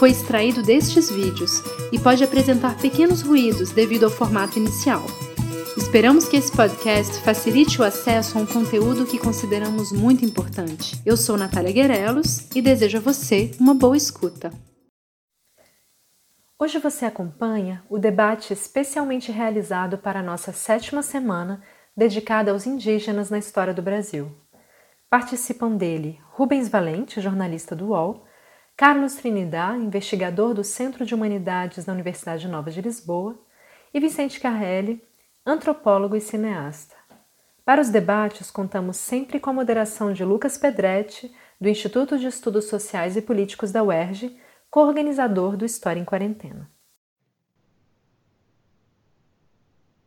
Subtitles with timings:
[0.00, 1.62] foi extraído destes vídeos
[1.92, 5.02] e pode apresentar pequenos ruídos devido ao formato inicial.
[5.76, 10.98] Esperamos que esse podcast facilite o acesso a um conteúdo que consideramos muito importante.
[11.04, 14.50] Eu sou Natália Guerelos e desejo a você uma boa escuta.
[16.58, 21.62] Hoje você acompanha o debate especialmente realizado para a nossa sétima semana
[21.94, 24.32] dedicada aos indígenas na história do Brasil.
[25.10, 28.29] Participam dele Rubens Valente, jornalista do UOL,
[28.80, 33.38] Carlos Trinidad, investigador do Centro de Humanidades da Universidade Nova de Lisboa,
[33.92, 35.04] e Vicente Carrelli,
[35.44, 36.96] antropólogo e cineasta.
[37.62, 42.70] Para os debates, contamos sempre com a moderação de Lucas Pedretti, do Instituto de Estudos
[42.70, 44.34] Sociais e Políticos da UERJ,
[44.70, 46.66] co-organizador do História em Quarentena.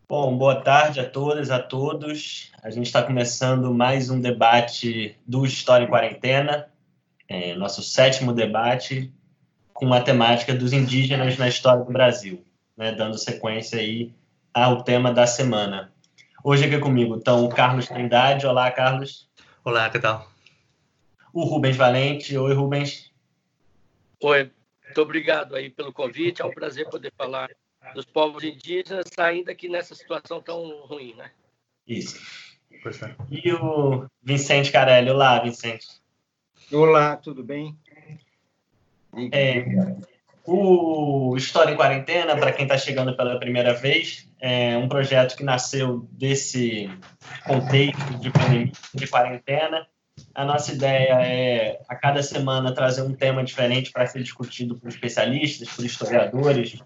[0.10, 2.52] Bom, boa tarde a todas, a todos.
[2.64, 6.73] A gente está começando mais um debate do História em Quarentena,
[7.28, 9.12] é, nosso sétimo debate
[9.74, 12.44] com a temática dos indígenas na história do Brasil,
[12.78, 14.14] né, dando sequência aí
[14.54, 15.92] ao tema da semana.
[16.44, 18.46] Hoje aqui comigo estão o Carlos Trindade.
[18.46, 19.30] Olá, Carlos.
[19.64, 20.30] Olá, que tal?
[21.32, 22.38] O Rubens Valente.
[22.38, 23.12] Oi, Rubens.
[24.22, 24.52] Oi,
[24.84, 26.42] muito obrigado aí pelo convite.
[26.42, 27.50] É um prazer poder falar
[27.96, 31.32] dos povos indígenas, ainda que nessa situação tão ruim, né?
[31.88, 32.22] Isso.
[32.72, 33.16] É.
[33.32, 35.10] E o Vicente Carelli.
[35.10, 35.88] Olá, Vicente.
[36.72, 37.78] Olá, tudo bem?
[39.32, 39.66] É,
[40.46, 45.44] o História em Quarentena, para quem está chegando pela primeira vez, é um projeto que
[45.44, 46.90] nasceu desse
[47.46, 49.88] contexto de pandemia, de quarentena.
[50.34, 54.90] A nossa ideia é, a cada semana, trazer um tema diferente para ser discutido por
[54.90, 56.80] especialistas, por historiadores,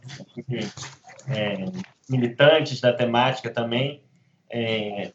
[1.30, 1.66] é,
[2.10, 4.04] militantes da temática também.
[4.50, 5.12] É,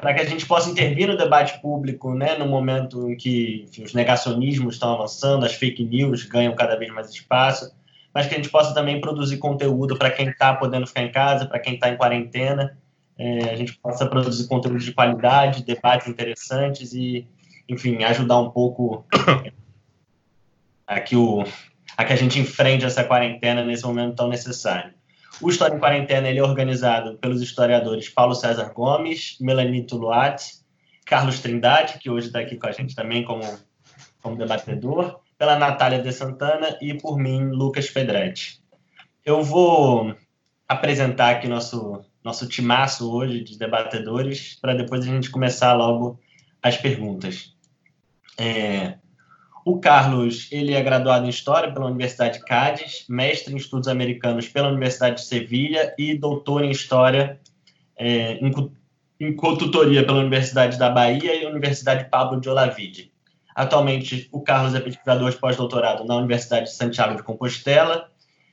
[0.00, 3.82] para que a gente possa intervir no debate público, né, no momento em que enfim,
[3.82, 7.72] os negacionismos estão avançando, as fake news ganham cada vez mais espaço,
[8.12, 11.46] mas que a gente possa também produzir conteúdo para quem está podendo ficar em casa,
[11.46, 12.76] para quem está em quarentena,
[13.18, 17.28] é, a gente possa produzir conteúdo de qualidade, debates interessantes e,
[17.68, 19.04] enfim, ajudar um pouco
[20.86, 21.44] a que, o,
[21.96, 24.94] a que a gente enfrente essa quarentena nesse momento tão necessário.
[25.40, 30.60] O História em Quarentena ele é organizado pelos historiadores Paulo César Gomes, Melanie Tuluat,
[31.04, 33.42] Carlos Trindade, que hoje está aqui com a gente também como,
[34.22, 38.62] como debatedor, pela Natália de Santana e por mim, Lucas Pedretti.
[39.24, 40.14] Eu vou
[40.68, 46.20] apresentar aqui nosso, nosso timaço hoje de debatedores, para depois a gente começar logo
[46.62, 47.56] as perguntas.
[48.38, 48.99] É,
[49.70, 54.48] o Carlos, ele é graduado em História pela Universidade de Cádiz, mestre em Estudos Americanos
[54.48, 57.38] pela Universidade de Sevilha e doutor em História
[57.96, 58.40] é,
[59.20, 63.12] em, consultoria pela Universidade da Bahia e Universidade Pablo de Olavide.
[63.54, 68.10] Atualmente, o Carlos é pesquisador de pós-doutorado na Universidade de Santiago de Compostela.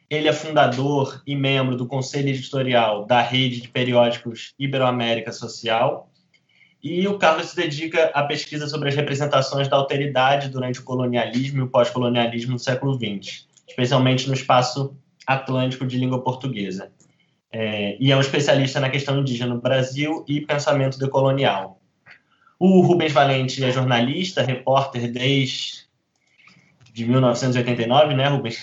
[0.08, 6.12] Ele é fundador e membro do Conselho Editorial da Rede de Periódicos Iberoamérica Social
[6.84, 11.60] e o Carlos se dedica à pesquisa sobre as representações da alteridade durante o colonialismo
[11.60, 14.96] e o pós-colonialismo no século XX, especialmente no espaço
[15.26, 16.92] atlântico de língua portuguesa.
[17.52, 21.82] É, e é um especialista na questão indígena no Brasil e pensamento decolonial.
[22.60, 25.88] O Rubens Valente é jornalista, repórter desde
[26.94, 28.60] de 1989, né, Rubens?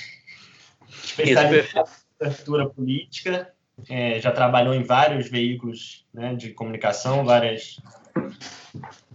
[1.05, 3.53] Especialista em cobertura política,
[3.89, 7.79] é, já trabalhou em vários veículos né, de comunicação, várias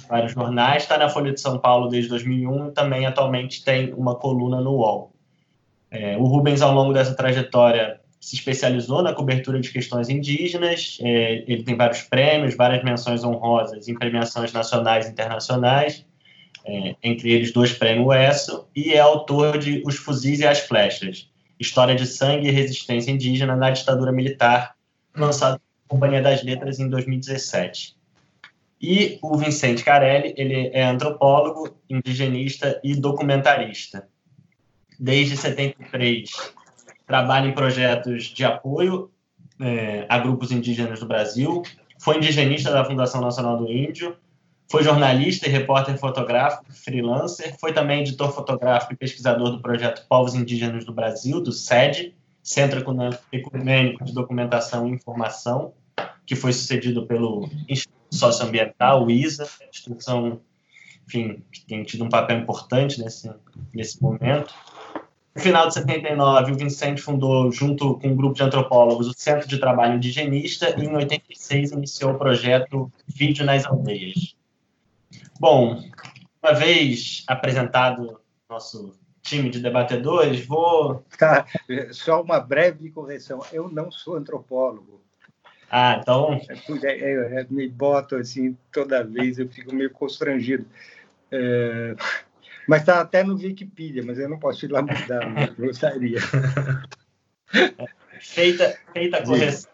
[0.10, 4.16] vários jornais, está na Folha de São Paulo desde 2001 e também atualmente tem uma
[4.16, 5.12] coluna no UOL.
[5.92, 11.44] É, o Rubens, ao longo dessa trajetória, se especializou na cobertura de questões indígenas, é,
[11.48, 16.06] ele tem vários prêmios, várias menções honrosas em premiações nacionais e internacionais,
[16.66, 21.30] é, entre eles dois prêmios ESSO, e é autor de Os Fuzis e as Flechas,
[21.60, 24.76] História de Sangue e Resistência Indígena na Ditadura Militar,
[25.16, 27.99] lançado pela Companhia das Letras em 2017.
[28.82, 34.08] E o Vicente Carelli, ele é antropólogo, indigenista e documentarista.
[34.98, 36.30] Desde 73,
[37.06, 39.12] trabalha em projetos de apoio
[39.60, 41.62] é, a grupos indígenas do Brasil,
[42.00, 44.16] foi indigenista da Fundação Nacional do Índio,
[44.72, 50.36] foi jornalista e repórter fotográfico, freelancer, foi também editor fotográfico e pesquisador do projeto Povos
[50.36, 52.80] Indígenas do Brasil, do SED, Centro
[53.32, 55.74] Ecumênico de Documentação e Informação,
[56.26, 60.42] que foi sucedido pelo Instituto Socioambiental, o ISA, instituição
[61.10, 63.32] enfim, que tem tido um papel importante nesse,
[63.74, 64.54] nesse momento.
[65.34, 69.48] No final de 79, o Vicente fundou, junto com um grupo de antropólogos, o Centro
[69.48, 74.36] de Trabalho Indigenista e, em 86, iniciou o projeto Vídeo nas Aldeias.
[75.40, 75.82] Bom,
[76.44, 81.04] uma vez apresentado nosso time de debatedores, vou.
[81.18, 81.46] Tá,
[81.92, 83.40] só uma breve correção.
[83.52, 84.99] Eu não sou antropólogo.
[85.70, 86.42] Ah, então.
[86.68, 90.66] Eu, eu, eu me boto assim toda vez, eu fico meio constrangido.
[91.32, 91.96] É,
[92.68, 96.20] mas está até no Wikipedia, mas eu não posso ir lá mudar, mas gostaria.
[98.22, 99.72] Feita, feita a correção.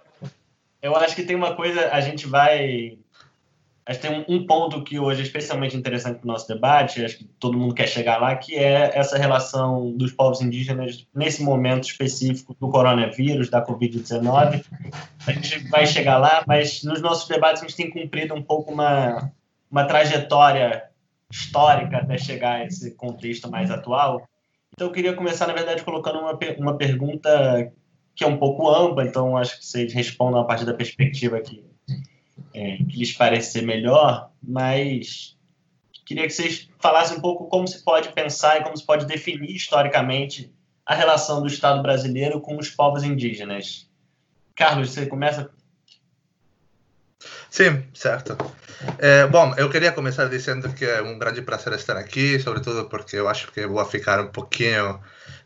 [0.81, 3.00] Eu acho que tem uma coisa, a gente vai.
[3.87, 7.19] Acho que tem um, ponto que hoje é especialmente interessante para o nosso debate, acho
[7.19, 11.83] que todo mundo quer chegar lá, que é essa relação dos povos indígenas nesse momento
[11.83, 14.65] específico do coronavírus, da Covid-19.
[15.27, 18.73] A gente vai chegar lá, mas nos nossos debates a gente tem cumprido um pouco
[18.73, 19.31] uma,
[19.69, 20.89] uma trajetória
[21.31, 24.27] histórica até chegar a esse contexto mais atual.
[24.73, 27.71] Então, eu queria começar, na verdade, colocando uma, uma pergunta
[28.15, 31.63] que é um pouco ampla, então acho que vocês respondam a partir da perspectiva que,
[32.56, 35.38] é, que lhes parecer melhor, mas
[36.06, 39.54] queria que vocês falassem um pouco como se pode pensar e como se pode definir
[39.54, 40.54] historicamente
[40.86, 43.90] a relação do Estado brasileiro com os povos indígenas.
[44.56, 45.50] Carlos, você começa
[47.50, 48.38] Sim, certo.
[48.98, 53.16] É, bom, eu queria começar dizendo que é um grande prazer estar aqui, sobretudo porque
[53.16, 55.00] eu acho que vou ficar um pouquinho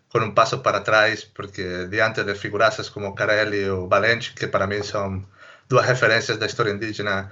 [0.09, 4.65] com um passo para trás, porque diante de figuraças como Carelli ou Valente, que para
[4.65, 5.23] mim são
[5.69, 7.31] duas referências da história indígena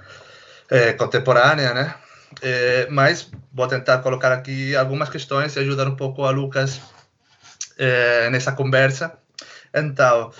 [0.70, 1.94] é, contemporânea, né?
[2.40, 6.80] É, mas vou tentar colocar aqui algumas questões e ajudar um pouco a Lucas
[7.76, 9.18] é, nessa conversa.
[9.74, 10.32] Então,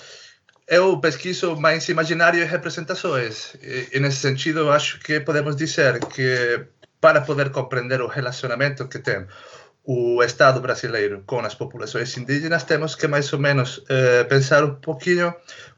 [0.69, 3.55] eu pesquiso mais imaginário e representações.
[3.61, 6.67] E, e, nesse sentido, eu acho que podemos dizer que
[7.01, 9.27] para poder compreender o relacionamento que tem
[9.85, 13.83] o Estado brasileiro com as populações indígenas, temos que mais ou menos
[14.29, 15.35] pensar um pouquinho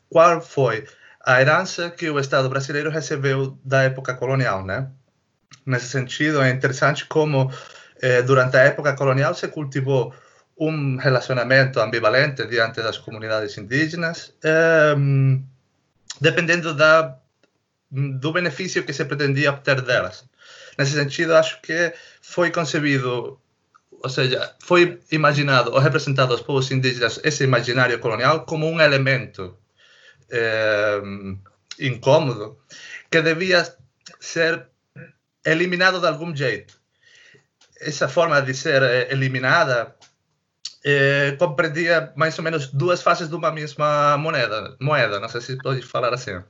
[0.09, 0.85] qual foi
[1.25, 4.89] a herança que o Estado brasileiro recebeu da época colonial, né?
[5.67, 7.53] Nesse sentido, é interessante como
[8.01, 10.15] eh, durante a época colonial se cultivou
[10.59, 14.35] um relacionamento ambivalente diante das comunidades indígenas,
[14.97, 15.43] um,
[16.21, 17.17] dependendo da,
[17.91, 20.25] do benefício que se pretendia obter delas.
[20.79, 23.41] Nesse sentido, acho que foi concebido,
[23.91, 29.57] ou seja, foi imaginado ou representado aos povos indígenas esse imaginário colonial como um elemento
[30.33, 31.39] um,
[31.79, 32.59] incômodo
[33.11, 33.77] que devia
[34.19, 34.67] ser
[35.45, 36.79] eliminado de algum jeito.
[37.81, 39.97] Essa forma de ser eliminada
[40.85, 45.57] é, compreendia mais ou menos duas faces de uma mesma moeda, moeda, não sei se
[45.59, 46.43] pode falar assim.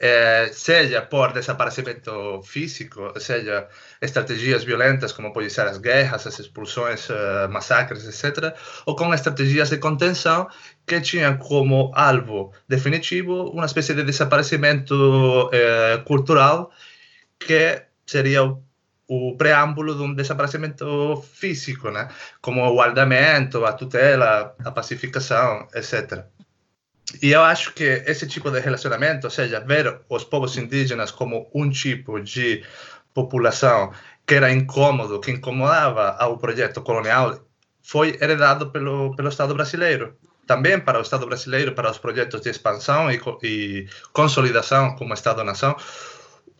[0.00, 3.68] É, seja por desaparecimento físico, seja
[4.02, 8.52] estratégias violentas como pode ser as guerras, as expulsões, uh, massacres, etc.,
[8.86, 10.48] ou com estratégias de contenção
[10.84, 14.94] que tinham como alvo definitivo uma espécie de desaparecimento
[15.46, 16.72] uh, cultural
[17.38, 18.64] que seria o
[19.06, 22.08] o preâmbulo de um desaparecimento físico, né?
[22.40, 26.24] como o aldamento, a tutela, a pacificação, etc.
[27.22, 31.50] E eu acho que esse tipo de relacionamento, ou seja, ver os povos indígenas como
[31.54, 32.64] um tipo de
[33.12, 33.92] população
[34.26, 37.38] que era incômodo, que incomodava ao projeto colonial,
[37.82, 40.16] foi heredado pelo, pelo Estado brasileiro.
[40.46, 45.76] Também para o Estado brasileiro, para os projetos de expansão e, e consolidação como Estado-nação,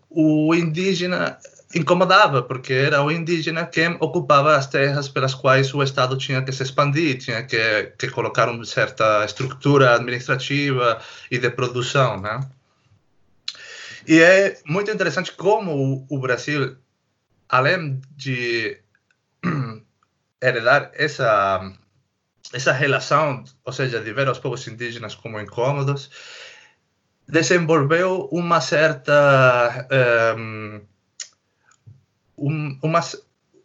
[0.09, 1.38] o indígena
[1.75, 6.52] incomodava, porque era o indígena quem ocupava as terras pelas quais o Estado tinha que
[6.52, 11.00] se expandir, tinha que, que colocar uma certa estrutura administrativa
[11.31, 12.40] e de produção, né?
[14.07, 16.76] E é muito interessante como o, o Brasil,
[17.49, 18.78] além de
[20.40, 21.73] heredar essa
[22.52, 26.09] essa relação, ou seja, de ver os povos indígenas como incômodos,
[27.26, 29.88] desenvolveu uma certa
[30.38, 30.81] um,
[32.37, 32.79] um,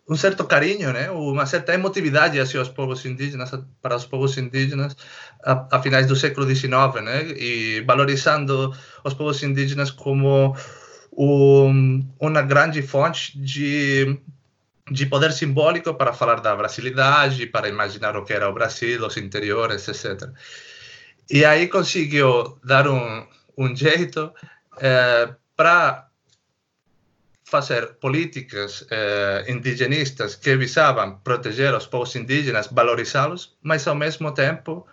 [0.09, 1.11] um certo carinho, né?
[1.11, 4.95] uma certa emotividade hacia os povos indígenas, para os povos indígenas
[5.43, 6.69] a, a finais do século XIX,
[7.03, 7.31] né?
[7.37, 8.73] e valorizando
[9.03, 10.55] os povos indígenas como
[11.15, 14.19] um, uma grande fonte de
[14.91, 19.17] de poder simbólico para falar da brasilidade, para imaginar o que era o Brasil, os
[19.17, 20.29] interiores, etc.
[21.29, 23.25] E aí conseguiu dar um,
[23.57, 24.33] um jeito
[24.79, 26.08] é, para
[27.49, 34.85] fazer políticas eh, indigenistas que visavam proteger os povos indígenas, valorizá-los, mas ao mesmo tempo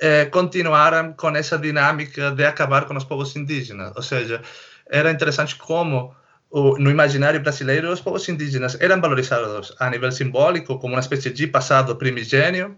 [0.00, 3.92] eh, continuaram com essa dinâmica de acabar com os povos indígenas.
[3.94, 4.42] Ou seja,
[4.90, 6.14] era interessante como
[6.52, 11.46] no imaginário brasileiro os povos indígenas eram valorizados a nível simbólico como uma espécie de
[11.46, 12.76] passado primigênio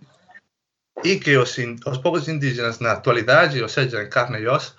[1.03, 4.77] e que os, os povos indígenas na atualidade, ou seja, em carne e osso,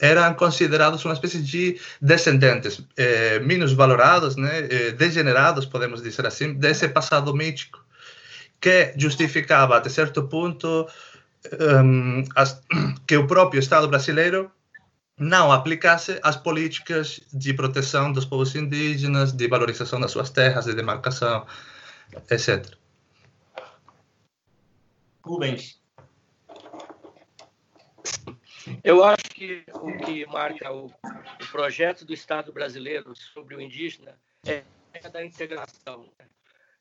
[0.00, 6.54] eram considerados uma espécie de descendentes eh, menos valorados, né, eh, degenerados, podemos dizer assim,
[6.54, 7.84] desse passado mítico,
[8.60, 10.88] que justificava até certo ponto
[11.60, 12.60] um, as,
[13.06, 14.50] que o próprio Estado brasileiro
[15.18, 20.74] não aplicasse as políticas de proteção dos povos indígenas, de valorização das suas terras, de
[20.74, 21.46] demarcação,
[22.30, 22.74] etc.
[25.22, 25.78] Rubens.
[28.82, 34.18] Eu acho que o que marca o, o projeto do Estado brasileiro sobre o indígena
[34.46, 34.62] é
[35.02, 36.08] a da integração.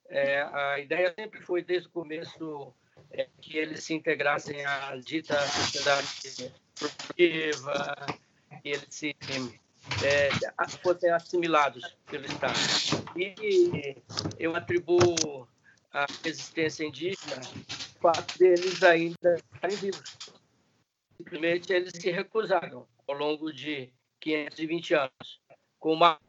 [0.10, 2.74] É, a ideia sempre foi, desde o começo,
[3.12, 7.96] é, que eles se integrassem à dita sociedade produtiva,
[8.62, 9.16] que eles se,
[10.04, 10.30] é,
[10.82, 12.54] fossem assimilados pelo Estado.
[13.16, 13.96] E
[14.40, 15.48] eu atribuo
[15.92, 17.42] a resistência indígena
[17.98, 20.43] o fato deles ainda estarem vivos.
[21.18, 25.42] Simplesmente eles se recusaram ao longo de 520 anos,
[25.80, 26.20] com uma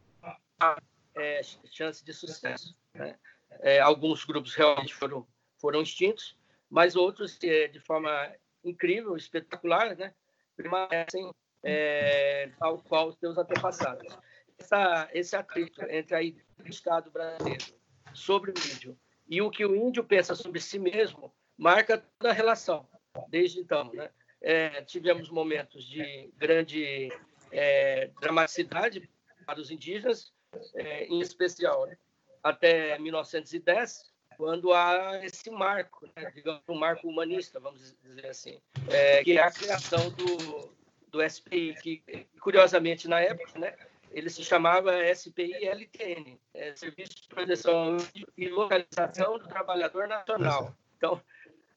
[1.16, 2.76] é, chance de sucesso.
[2.92, 3.16] Né?
[3.60, 5.26] É, alguns grupos realmente foram,
[5.58, 6.36] foram extintos,
[6.68, 8.32] mas outros, é, de forma
[8.64, 10.14] incrível, espetacular, né?
[10.56, 11.30] permanecem
[11.62, 14.18] é, tal qual os seus antepassados.
[14.58, 17.64] Essa, esse atrito entre a ideia do Estado brasileiro
[18.12, 18.96] sobre o índio
[19.28, 22.88] e o que o índio pensa sobre si mesmo marca toda a relação,
[23.28, 23.92] desde então.
[23.92, 24.10] Né?
[24.46, 27.10] É, tivemos momentos de grande
[27.50, 29.08] é, dramaticidade
[29.46, 30.34] para os indígenas,
[30.74, 31.96] é, em especial né?
[32.42, 36.30] até 1910, quando há esse marco, né?
[36.34, 38.60] digamos, um marco humanista, vamos dizer assim,
[38.90, 40.70] é, que é a criação do,
[41.08, 42.02] do SPI, que
[42.38, 43.74] curiosamente na época, né,
[44.10, 47.96] ele se chamava SPI-LTN, é, Serviço de Proteção
[48.36, 50.74] e Localização do Trabalhador Nacional.
[50.98, 51.20] Então,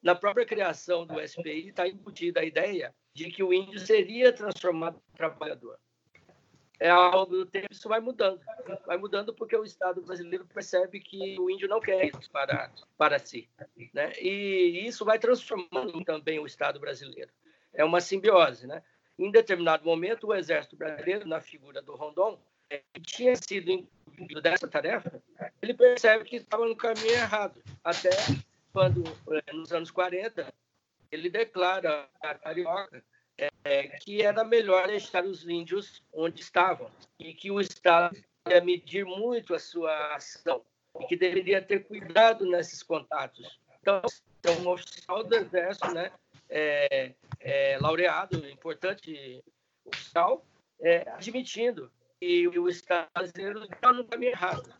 [0.02, 5.00] na própria criação do SPI está embutida a ideia de que o índio seria transformado
[5.12, 5.78] em trabalhador.
[6.80, 8.40] É algo do tempo isso vai mudando,
[8.86, 13.18] vai mudando porque o Estado brasileiro percebe que o índio não quer isso para para
[13.18, 13.48] si,
[13.92, 14.12] né?
[14.20, 17.32] E isso vai transformando também o Estado brasileiro.
[17.72, 18.82] É uma simbiose, né?
[19.18, 22.38] Em determinado momento, o Exército Brasileiro, na figura do Rondon,
[22.68, 25.20] que tinha sido incluído dessa tarefa,
[25.60, 27.60] ele percebe que estava no caminho errado.
[27.82, 28.10] Até
[28.72, 29.02] quando,
[29.52, 30.52] nos anos 40,
[31.10, 33.02] ele declara a Carioca
[33.64, 38.16] é, que era melhor deixar os índios onde estavam e que o Estado
[38.48, 40.64] ia medir muito a sua ação
[41.00, 43.60] e que deveria ter cuidado nesses contatos.
[43.80, 44.02] Então,
[44.60, 46.10] um oficial do Exército, né,
[46.48, 49.42] é, é, laureado, importante
[49.84, 50.44] oficial,
[50.80, 54.72] é, admitindo que o Estado brasileiro está no caminho errado.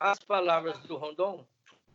[0.00, 1.46] As palavras do Rondon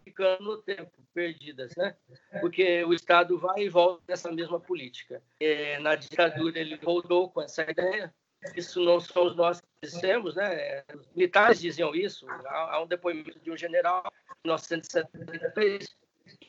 [0.04, 1.96] ficando no tempo, perdidas, né?
[2.42, 5.22] Porque o Estado vai e volta nessa mesma política.
[5.40, 8.14] É, na ditadura ele voltou com essa ideia.
[8.56, 10.84] Isso não somos nós que dissemos, né?
[10.94, 12.28] Os militares diziam isso.
[12.30, 14.04] Há um depoimento de um general
[14.44, 15.96] em 1973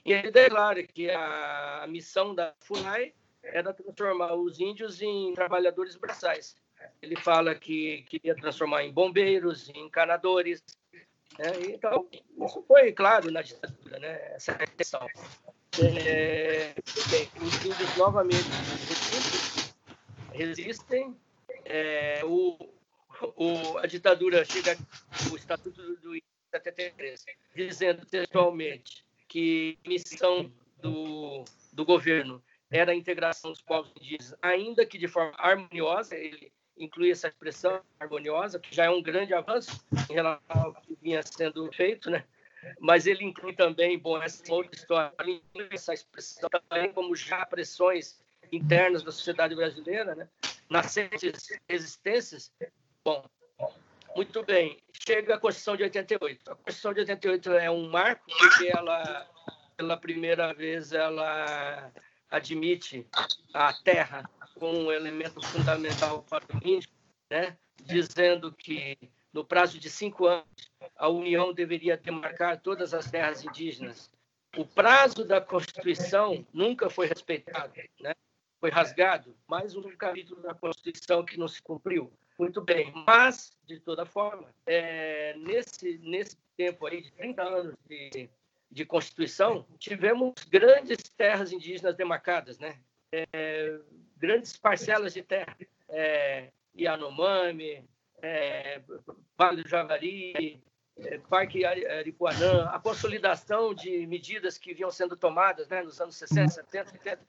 [0.05, 6.57] e ele declara que a missão da FUNAI era transformar os índios em trabalhadores braçais.
[7.01, 10.63] Ele fala que queria transformar em bombeiros, em encanadores.
[11.39, 11.51] Né?
[11.71, 14.35] Então, isso foi claro na ditadura, né?
[14.35, 15.07] essa questão.
[15.83, 16.73] É,
[17.11, 18.49] bem, os índios novamente
[20.33, 21.17] resistem.
[21.65, 22.57] É, o,
[23.37, 24.77] o, a ditadura chega,
[25.33, 27.25] o Estatuto do Índio 73,
[27.57, 34.87] dizendo textualmente que a missão do, do governo era a integração dos povos indígenas, ainda
[34.87, 39.85] que de forma harmoniosa, ele inclui essa expressão harmoniosa, que já é um grande avanço
[40.11, 42.25] em relação ao que vinha sendo feito, né?
[42.81, 45.13] Mas ele inclui também, bom, essa outra história,
[45.71, 48.19] essa expressão também como já pressões
[48.51, 50.29] internas da sociedade brasileira, né?
[50.69, 52.53] Nascentes resistências.
[53.05, 53.25] Bom,
[54.17, 54.79] muito bem.
[55.07, 56.51] Chega a Constituição de 88.
[56.51, 59.29] A Constituição de 88 é um marco porque ela,
[59.77, 61.93] pela primeira vez, ela
[62.31, 63.07] admite
[63.53, 64.29] a terra
[64.65, 66.89] como um elemento fundamental para o índio,
[67.29, 67.55] né?
[67.83, 68.97] dizendo que
[69.31, 70.47] no prazo de cinco anos
[70.97, 74.11] a União deveria demarcar todas as terras indígenas.
[74.57, 78.15] O prazo da Constituição nunca foi respeitado, né?
[78.59, 79.37] foi rasgado.
[79.47, 82.11] Mais um capítulo da Constituição que não se cumpriu.
[82.39, 88.31] Muito bem, mas, de toda forma, é, nesse, nesse tempo aí de 30 anos de,
[88.71, 92.79] de Constituição, tivemos grandes terras indígenas demarcadas, né?
[93.33, 93.79] É,
[94.17, 95.57] grandes parcelas de terra,
[95.89, 97.85] é, Yanomami,
[98.23, 98.81] é,
[99.37, 100.61] Vale do Javari,
[100.97, 106.49] é, Parque Aripuanã, a consolidação de medidas que vinham sendo tomadas né, nos anos 60,
[106.49, 107.21] 70, 70,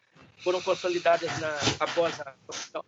[0.44, 2.84] foram consolidadas na, após a Constituição.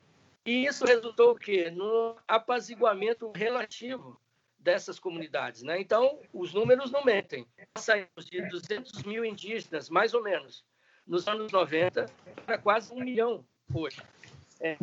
[0.46, 4.20] E isso resultou que no apaziguamento relativo
[4.58, 5.64] dessas comunidades.
[5.64, 5.80] Né?
[5.80, 7.46] Então, os números não mentem.
[7.78, 10.64] Saímos de 200 mil indígenas, mais ou menos,
[11.08, 12.06] nos anos 90,
[12.46, 14.02] para quase um milhão hoje.
[14.60, 14.78] É,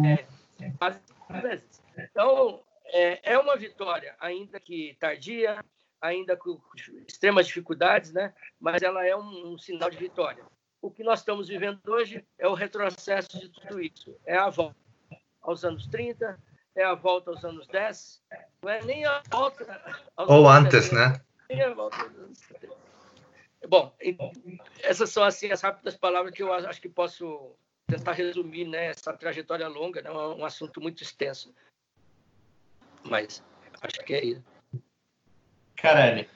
[0.61, 1.01] é, quase
[1.43, 1.83] vezes.
[1.97, 5.65] Então, é, é uma vitória, ainda que tardia,
[6.01, 6.61] ainda com
[7.07, 8.33] extremas dificuldades, né?
[8.61, 10.45] mas ela é um, um sinal de vitória.
[10.81, 14.15] O que nós estamos vivendo hoje é o retrocesso de tudo isso.
[14.27, 14.77] É a volta
[15.41, 16.39] aos anos 30,
[16.77, 18.23] é a volta aos anos 10,
[18.63, 20.03] não é nem a volta.
[20.17, 21.21] Ou antes, 70, né?
[21.49, 22.84] Nem a volta aos anos 70.
[23.69, 23.95] Bom,
[24.83, 27.53] essas são assim as rápidas palavras que eu acho que posso
[27.87, 31.55] tentar resumir né, essa trajetória longa, né, um assunto muito extenso.
[33.05, 33.43] Mas
[33.81, 34.45] acho que é isso.
[35.77, 36.27] Caralho.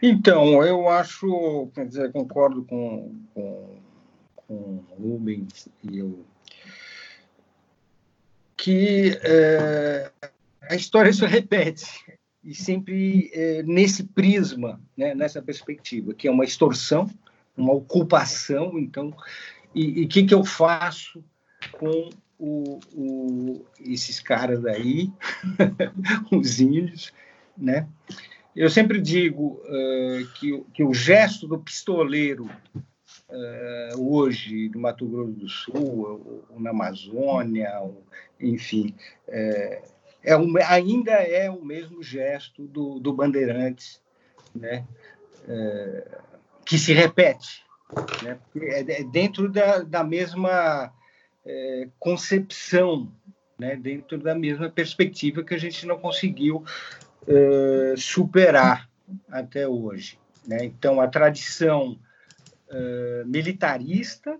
[0.00, 3.80] Então, eu acho, quer dizer, concordo com, com,
[4.36, 6.24] com Rubens e eu
[8.56, 10.10] que é,
[10.62, 12.17] a história se repete
[12.48, 17.06] e sempre é, nesse prisma, né, nessa perspectiva, que é uma extorsão,
[17.54, 19.14] uma ocupação, então,
[19.74, 21.22] e o que, que eu faço
[21.72, 25.12] com o, o, esses caras aí,
[26.32, 27.12] os índios,
[27.54, 27.86] né?
[28.56, 32.48] Eu sempre digo uh, que, que o gesto do pistoleiro
[33.28, 38.02] uh, hoje no Mato Grosso do Sul, ou, na Amazônia, ou,
[38.40, 38.94] enfim,
[39.26, 39.82] é,
[40.28, 44.02] é um, ainda é o mesmo gesto do, do Bandeirantes,
[44.54, 44.86] né?
[45.48, 46.18] É,
[46.66, 47.64] que se repete,
[48.22, 48.38] né?
[48.60, 50.92] é, é dentro da, da mesma
[51.46, 53.10] é, concepção,
[53.58, 53.74] né?
[53.74, 56.62] dentro da mesma perspectiva que a gente não conseguiu
[57.26, 58.86] é, superar
[59.30, 60.18] até hoje.
[60.46, 60.64] Né?
[60.64, 61.98] Então, a tradição
[62.68, 64.38] uh, militarista,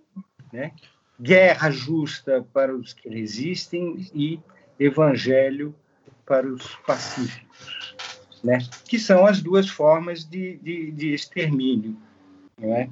[0.52, 0.72] né?
[1.20, 4.38] guerra justa para os que resistem e
[4.78, 5.74] evangelho
[6.24, 7.96] para os pacíficos,
[8.42, 8.58] né?
[8.84, 11.96] que são as duas formas de, de, de extermínio.
[12.60, 12.90] Não é?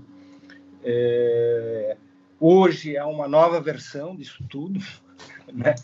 [0.83, 1.96] é?
[2.40, 4.81] hoje há uma nova versão disso tudo.
[5.53, 5.77] Né?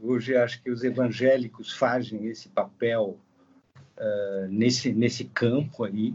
[0.00, 3.18] Hoje acho que os evangélicos fazem esse papel
[3.98, 6.14] uh, nesse, nesse campo aí,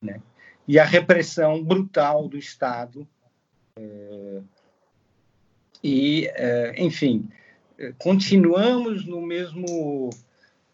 [0.00, 0.22] né?
[0.66, 3.06] e a repressão brutal do Estado.
[3.78, 4.40] É,
[5.82, 7.28] e, é, enfim,
[7.98, 10.10] continuamos no mesmo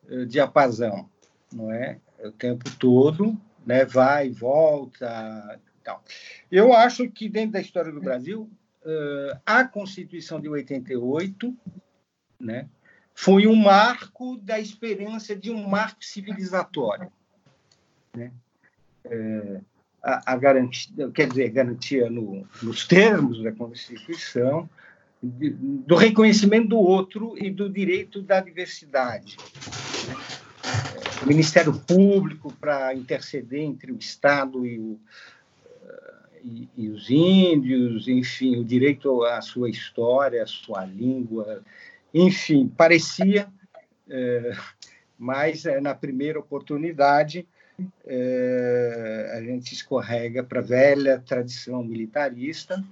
[0.08, 1.08] é, diapasão,
[1.52, 1.98] não é?
[2.24, 3.84] O tempo todo, né?
[3.84, 5.60] vai e volta.
[5.82, 6.02] Tal.
[6.50, 8.48] Eu acho que, dentro da história do Brasil,
[9.44, 11.56] a Constituição de 88
[12.38, 12.68] né,
[13.14, 17.10] foi um marco da experiência de um marco civilizatório.
[18.14, 18.32] Né?
[19.04, 19.60] É,
[20.02, 24.68] a, a garantia, quer dizer, garantia no, nos termos da Constituição,
[25.22, 29.36] do reconhecimento do outro e do direito da diversidade.
[30.08, 30.16] Né?
[31.22, 35.00] O Ministério Público para interceder entre o Estado e, o,
[36.42, 41.62] e, e, os índios, enfim, o direito à sua história, à sua língua,
[42.12, 43.48] enfim, parecia,
[44.10, 44.56] é,
[45.16, 47.46] mas é, na primeira oportunidade
[48.04, 52.84] é, a gente escorrega para a velha tradição militarista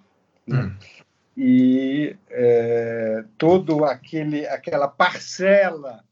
[0.47, 0.57] né?
[0.57, 1.01] hum.
[1.37, 6.05] E é, todo aquele aquela parcela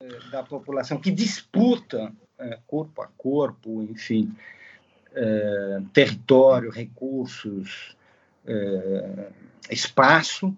[0.00, 4.34] é, da população que disputa é, corpo a corpo, enfim,
[5.14, 7.96] é, território, recursos,
[8.46, 9.28] é,
[9.70, 10.56] espaço,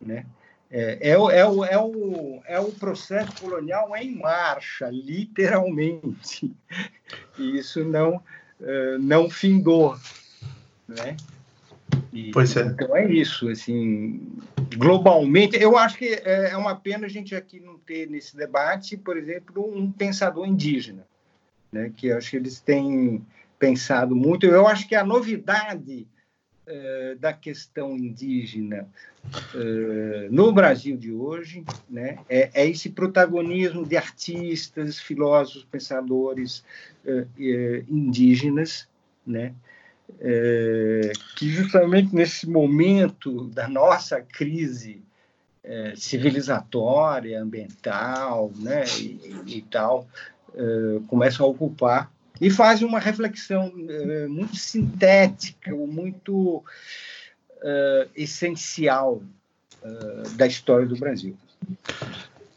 [0.00, 0.24] né?
[0.70, 6.54] É, é, o, é, o, é, o, é o processo colonial em marcha, literalmente.
[7.38, 9.96] E isso não, uh, não findou.
[10.88, 11.16] Né?
[12.12, 12.62] E, pois é.
[12.62, 14.20] Então é isso, assim,
[14.76, 18.96] globalmente, eu acho que é, é uma pena a gente aqui não ter nesse debate,
[18.96, 21.06] por exemplo, um pensador indígena,
[21.70, 23.24] né, que eu acho que eles têm
[23.58, 24.46] pensado muito.
[24.46, 26.06] Eu acho que a novidade
[26.68, 28.88] eh, da questão indígena
[29.54, 36.64] uh, no Brasil de hoje, né, é, é, esse protagonismo de artistas, filósofos, pensadores
[37.04, 37.24] uh,
[37.88, 38.88] indígenas,
[39.24, 39.54] né,
[41.36, 45.02] que justamente nesse momento da nossa crise
[45.96, 50.06] civilizatória, ambiental, né, e, e tal,
[50.56, 59.22] uh, começam a ocupar e fazem uma reflexão uh, muito sintética, muito uh, essencial
[60.36, 61.36] da história do Brasil.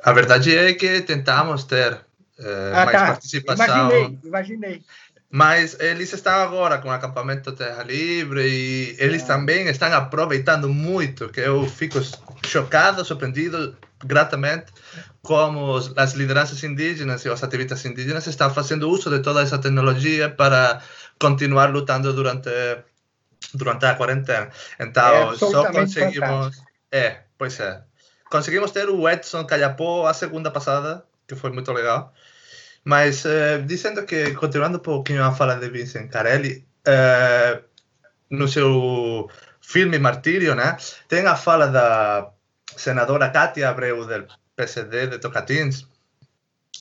[0.03, 1.93] A verdade é que tentamos ter
[2.39, 3.05] ah, mais tá.
[3.05, 3.65] participação.
[3.67, 4.83] Imaginei, imaginei.
[5.31, 9.25] Mas eles estão agora com o acampamento Terra Livre e eles é.
[9.25, 11.99] também estão aproveitando muito, que eu fico
[12.47, 14.71] chocado, surpreendido gratamente
[15.21, 20.29] como as lideranças indígenas e os ativistas indígenas estão fazendo uso de toda essa tecnologia
[20.29, 20.81] para
[21.19, 22.49] continuar lutando durante
[23.53, 24.49] durante a quarentena.
[24.79, 26.61] Então, é só conseguimos...
[26.91, 27.81] É, pois é.
[28.29, 32.13] Conseguimos ter o Edson Calhapó a segunda passada, que foi muito legal.
[32.83, 37.63] Mas uh, dizendo que, continuando um pouquinho a fala de Vincent Carelli, uh,
[38.29, 39.29] no seu
[39.61, 42.31] filme Martírio, né, tem a fala da
[42.75, 45.85] senadora Cátia Abreu, do PSD de Tocantins,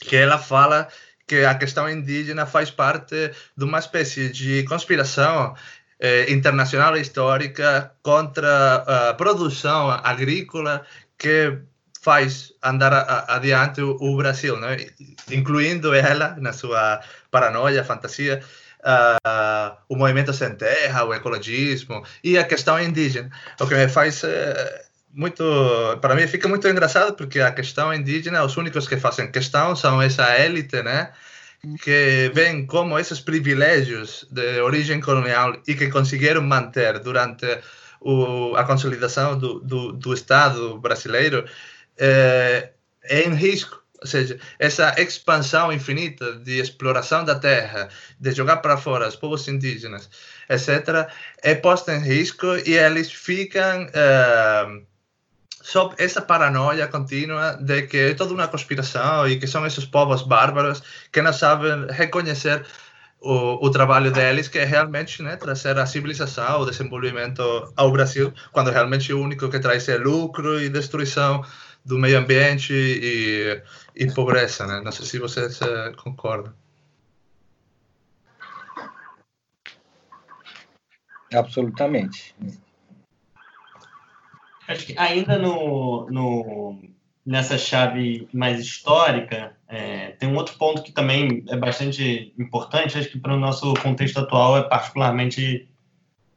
[0.01, 0.89] que ela fala
[1.27, 5.55] que a questão indígena faz parte de uma espécie de conspiração
[6.01, 10.87] eh, internacional histórica contra a produção agrícola
[11.19, 11.59] que
[12.09, 12.93] faz andar
[13.29, 14.79] adiante o, o, Brasil, né?
[15.31, 18.41] incluindo ela na sua paranoia, fantasia,
[18.81, 23.31] uh, o movimento sem terra, o ecologismo e a questão indígena.
[23.61, 24.29] O que me faz uh,
[25.13, 25.45] muito,
[26.01, 30.01] para mim fica muito engraçado porque a questão indígena, os únicos que fazem questão são
[30.01, 31.13] essa élite, né?
[31.83, 37.47] que veem como esses privilégios de origem colonial e que conseguiram manter durante
[38.01, 41.45] o, a consolidação do, do, do Estado brasileiro
[41.99, 42.71] é,
[43.05, 43.83] é em risco.
[44.01, 47.89] Ou seja, essa expansão infinita de exploração da terra,
[48.21, 50.09] de jogar para fora os povos indígenas,
[50.49, 51.11] etc.,
[51.43, 54.87] é posta em risco e eles ficam uh,
[55.61, 60.23] sob essa paranoia contínua de que é toda uma conspiração e que são esses povos
[60.23, 60.81] bárbaros
[61.13, 62.65] que não sabem reconhecer
[63.21, 67.43] o, o trabalho deles, que é realmente né, trazer a civilização, o desenvolvimento
[67.77, 71.45] ao Brasil, quando realmente o único que traz é lucro e destruição
[71.89, 73.63] do meio ambiente e,
[73.97, 74.81] e pobreza, né?
[74.85, 76.53] Não sei se vocês uh, concordam.
[81.33, 82.35] Absolutamente.
[84.67, 86.79] Acho que ainda no, no,
[87.25, 93.11] nessa chave mais histórica, é, tem um outro ponto que também é bastante importante, acho
[93.11, 95.68] que para o nosso contexto atual é particularmente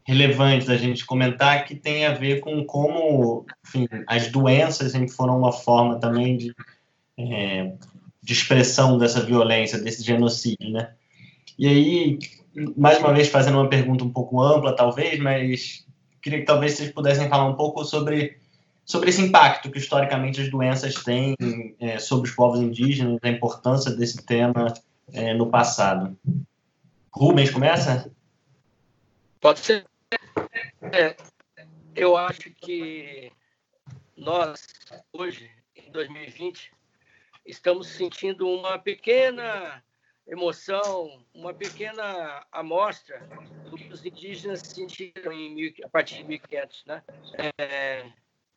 [0.03, 5.37] relevante da gente comentar que tem a ver com como enfim, as doenças sempre foram
[5.37, 6.55] uma forma também de,
[7.17, 7.73] é,
[8.21, 10.93] de expressão dessa violência, desse genocídio, né?
[11.57, 12.19] E aí,
[12.75, 15.85] mais uma vez, fazendo uma pergunta um pouco ampla, talvez, mas
[16.21, 18.37] queria que talvez vocês pudessem falar um pouco sobre,
[18.85, 21.35] sobre esse impacto que historicamente as doenças têm
[21.79, 24.73] é, sobre os povos indígenas, a importância desse tema
[25.13, 26.17] é, no passado.
[27.13, 28.09] Rubens, começa?
[29.39, 29.90] Pode ser.
[30.81, 31.15] É,
[31.95, 33.31] eu acho que
[34.17, 34.67] nós,
[35.13, 36.71] hoje, em 2020,
[37.45, 39.83] estamos sentindo uma pequena
[40.27, 43.19] emoção, uma pequena amostra
[43.69, 46.85] do que os indígenas sentiram em, a partir de 1500.
[46.85, 47.03] Né?
[47.59, 48.11] É,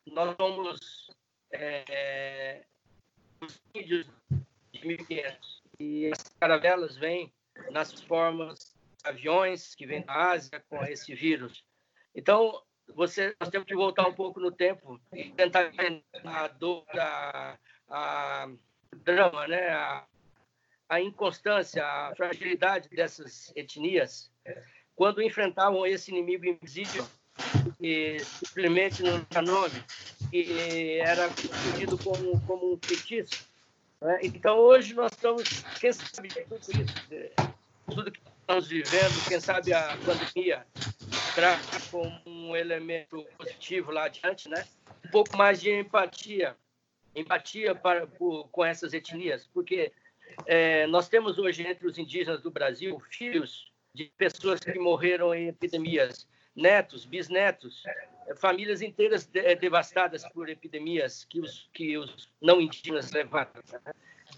[0.07, 1.11] nós somos
[1.51, 2.63] é,
[3.39, 4.07] os índios
[4.71, 7.31] de 1500 e as caravelas vêm
[7.69, 11.63] nas formas aviões que vêm da Ásia com esse vírus.
[12.15, 12.61] Então,
[12.95, 15.71] você, nós temos que voltar um pouco no tempo e tentar
[16.23, 17.57] a dor, a,
[17.89, 18.49] a
[18.95, 19.69] drama, né?
[19.69, 20.05] a,
[20.87, 24.31] a inconstância, a fragilidade dessas etnias
[24.95, 27.05] quando enfrentavam esse inimigo invisível
[27.77, 29.83] que simplesmente não tinha nome,
[30.31, 33.45] que era conhecido como, como um feitiço.
[34.01, 34.19] Né?
[34.23, 36.93] Então, hoje nós estamos, quem sabe tudo isso,
[37.87, 40.67] tudo que estamos vivendo, quem sabe a pandemia
[41.33, 44.63] traz como um elemento positivo lá adiante, né?
[45.03, 46.55] Um pouco mais de empatia,
[47.15, 49.91] empatia para por, com essas etnias, porque
[50.45, 55.47] é, nós temos hoje entre os indígenas do Brasil filhos de pessoas que morreram em
[55.47, 57.81] epidemias, netos, bisnetos,
[58.37, 63.51] famílias inteiras de, é, devastadas por epidemias que os que os não indígenas levaram.
[63.71, 63.93] Né?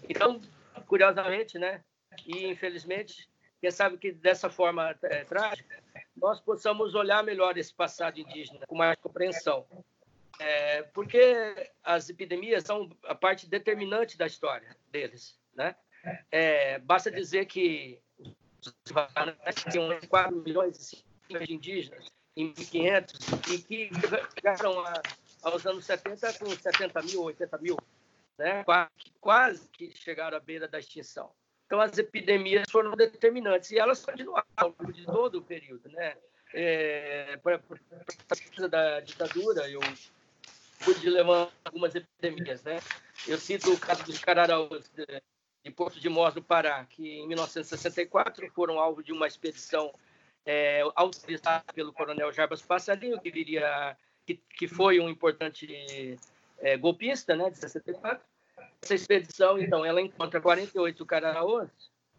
[0.08, 0.40] Então,
[0.86, 1.82] curiosamente, né?
[2.26, 3.28] E infelizmente
[3.60, 5.82] quem sabe que dessa forma é, trágica,
[6.16, 9.66] nós possamos olhar melhor esse passado indígena com mais compreensão.
[10.40, 15.36] É, porque as epidemias são a parte determinante da história deles.
[15.54, 15.74] Né?
[16.30, 18.00] É, basta dizer que
[19.70, 23.20] tinham 4 milhões de indígenas em 1500
[23.52, 23.90] e que
[24.34, 25.02] chegaram a,
[25.42, 27.76] aos anos 70 com 70 mil, 80 mil,
[28.38, 28.64] né?
[29.20, 31.32] quase que chegaram à beira da extinção.
[31.68, 35.86] Então, as epidemias foram determinantes e elas continuaram ao longo de todo o período.
[35.90, 36.16] Né?
[36.54, 39.80] É, para a da ditadura, eu
[40.82, 42.64] pude levar algumas epidemias.
[42.64, 42.80] Né?
[43.26, 45.04] Eu cito o caso dos cararaús de,
[45.62, 49.92] de Porto de Mós, no Pará, que em 1964 foram alvo de uma expedição
[50.46, 56.18] é, autorizada pelo coronel Jarbas Passarinho, que viria, que, que foi um importante
[56.60, 58.26] é, golpista, né, de 64
[58.82, 61.70] essa expedição, então, ela encontra 48 cararaôs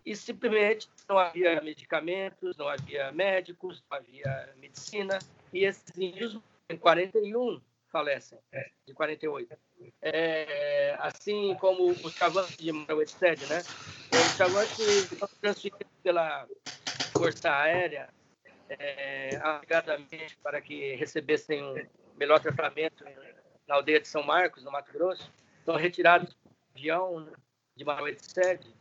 [0.06, 5.20] e simplesmente não havia medicamentos, não havia médicos, não havia medicina,
[5.54, 8.40] e esses índios, em 41, falecem,
[8.88, 9.58] de 48.
[10.02, 13.60] É, assim como os chavantes de Marwetstead, né?
[13.60, 16.48] Os chavantes foram transferidos pela
[17.14, 18.10] Força Aérea
[18.70, 21.76] é, alegadamente para que recebessem um
[22.18, 23.04] melhor tratamento
[23.68, 25.32] na aldeia de São Marcos, no Mato Grosso,
[25.66, 26.36] são retirados
[26.80, 27.28] avião
[27.76, 28.74] de Mauete Sede.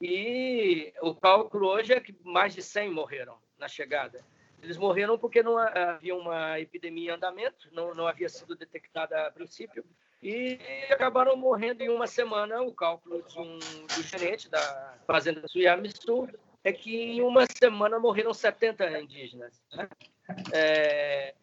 [0.00, 4.24] E o cálculo hoje é que mais de 100 morreram na chegada.
[4.62, 9.30] Eles morreram porque não havia uma epidemia em andamento, não, não havia sido detectada a
[9.30, 9.84] princípio,
[10.22, 10.58] e
[10.90, 12.62] acabaram morrendo em uma semana.
[12.62, 16.28] O cálculo de um, do gerente da fazenda Suyamisu
[16.62, 19.62] é que em uma semana morreram 70 indígenas.
[19.72, 19.88] Né?
[20.52, 21.34] É,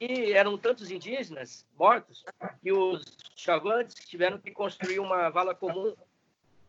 [0.00, 2.24] e eram tantos indígenas mortos
[2.62, 3.04] que os
[3.34, 5.94] chavantes tiveram que construir uma vala comum,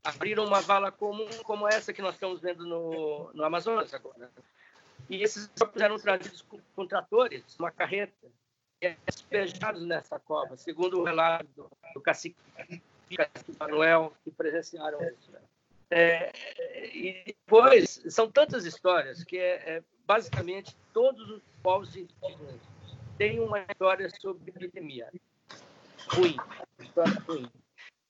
[0.03, 4.29] abriram uma vala comum como essa que nós estamos vendo no, no Amazonas agora.
[5.09, 8.27] E esses corpos eram trazidos com, com tratores, uma carreta,
[8.81, 12.37] e despejados nessa cova, segundo o relato do, do cacique,
[13.15, 15.31] cacique Manuel, que presenciaram isso.
[15.31, 15.39] Né?
[15.89, 16.31] É,
[16.95, 22.61] e depois, são tantas histórias que é, é basicamente todos os povos indígenas
[23.17, 25.09] tem uma história sobre epidemia
[26.09, 26.37] ruim,
[26.79, 27.51] história ruim.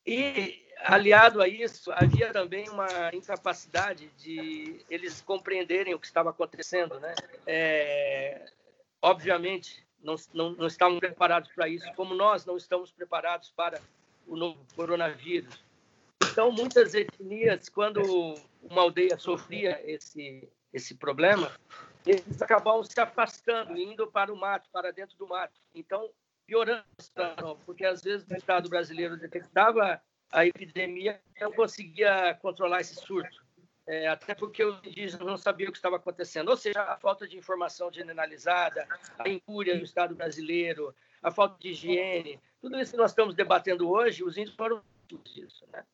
[0.06, 7.00] E aliado a isso, havia também uma incapacidade de eles compreenderem o que estava acontecendo,
[7.00, 7.14] né?
[7.46, 8.46] É,
[9.02, 13.82] obviamente, não, não, não estavam preparados para isso, como nós não estamos preparados para
[14.28, 15.64] o novo coronavírus.
[16.32, 18.02] Então, muitas etnias, quando
[18.62, 21.52] uma aldeia sofria esse esse problema,
[22.12, 25.60] eles acabam se afastando, indo para o mato, para dentro do mato.
[25.74, 26.10] Então,
[26.46, 26.86] piorando
[27.66, 33.46] porque às vezes o Estado brasileiro detectava a epidemia e não conseguia controlar esse surto.
[33.86, 36.50] É, até porque os indígenas não sabiam o que estava acontecendo.
[36.50, 38.86] Ou seja, a falta de informação generalizada,
[39.18, 40.94] a incúria do Estado brasileiro,
[41.24, 44.82] a falta de higiene, tudo isso que nós estamos debatendo hoje, os índios foram
[45.24, 45.66] disso.
[45.72, 45.86] Né?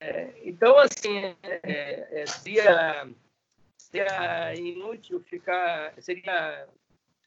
[0.00, 3.08] É, então, assim, é, é seria
[3.80, 6.66] seria inútil ficar, seria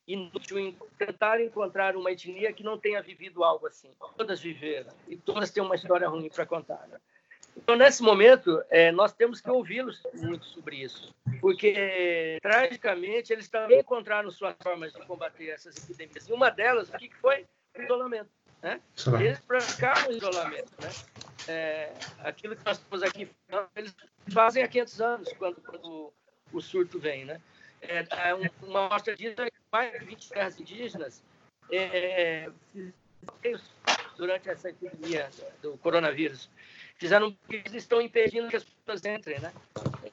[0.07, 3.91] inútil tentar encontrar uma etnia que não tenha vivido algo assim.
[4.17, 6.87] Todas viveram e todas têm uma história ruim para contar.
[6.87, 6.99] Né?
[7.55, 13.79] Então, nesse momento, é, nós temos que ouvi-los muito sobre isso, porque, tragicamente, eles também
[13.79, 16.27] encontraram suas formas de combater essas epidemias.
[16.27, 17.45] E uma delas, o que foi?
[17.77, 18.29] O isolamento.
[18.61, 18.81] Né?
[19.19, 20.71] Eles praticaram o isolamento.
[20.81, 20.89] Né?
[21.47, 23.29] É, aquilo que nós estamos aqui,
[23.75, 23.95] eles
[24.31, 26.13] fazem há 500 anos, quando, quando
[26.53, 27.41] o surto vem, né?
[27.81, 31.23] É, é uma mostra disso é que mais de 20 terras indígenas
[31.71, 32.49] é,
[34.15, 35.29] durante essa epidemia
[35.61, 36.49] do coronavírus
[36.97, 39.53] fizeram eles estão impedindo que as pessoas entrem, né?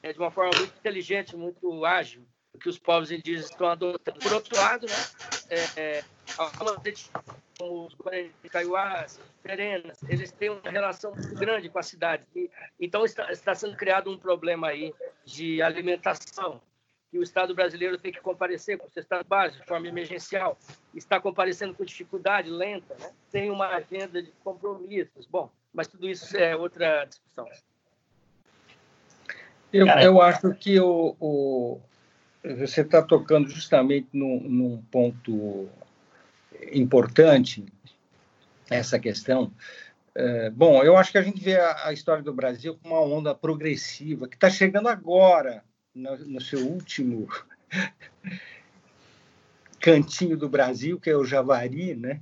[0.03, 2.27] É, de uma forma muito inteligente, muito ágil,
[2.61, 4.19] que os povos indígenas estão adotando.
[4.19, 4.97] Por outro lado, né?
[5.51, 6.20] É, algumas
[7.59, 7.97] como os
[9.43, 12.25] Perenas, eles têm uma relação muito grande com a cidade.
[12.81, 16.61] Então, está, está sendo criado um problema aí de alimentação,
[17.11, 20.57] que o Estado brasileiro tem que comparecer com o cesta básico de forma emergencial,
[20.95, 23.11] está comparecendo com dificuldade, lenta, né?
[23.31, 25.27] tem uma agenda de compromissos.
[25.27, 27.47] Bom, mas tudo isso é outra discussão.
[29.73, 31.81] Eu, eu acho que o, o
[32.43, 35.69] você está tocando justamente num, num ponto
[36.73, 37.65] importante
[38.69, 39.53] essa questão.
[40.15, 43.03] É, bom, eu acho que a gente vê a, a, história do Brasil como uma
[43.03, 45.63] onda progressiva que está chegando agora
[45.95, 47.29] no, no, seu último
[49.79, 52.21] cantinho do Brasil, que é o Javari, né?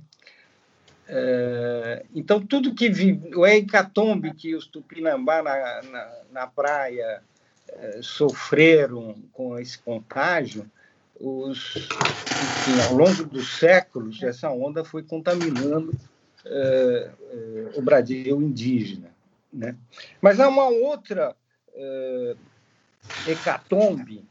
[1.07, 7.23] É, então, tudo que vive, o hecatombe que os tupinambá na, na, na praia
[7.67, 10.69] é, sofreram com esse contágio,
[11.19, 15.93] os, enfim, ao longo dos séculos, essa onda foi contaminando
[16.45, 19.11] é, é, o Brasil indígena.
[19.51, 19.75] Né?
[20.21, 21.35] Mas há uma outra
[21.73, 22.35] é,
[23.27, 24.23] hecatombe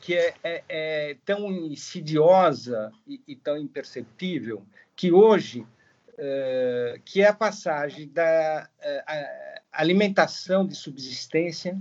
[0.00, 4.62] que é, é, é, tão insidiosa e, e, tão imperceptível
[4.94, 5.66] que hoje
[6.16, 8.68] é, que é a passagem da
[9.72, 11.76] alimentação de subsistência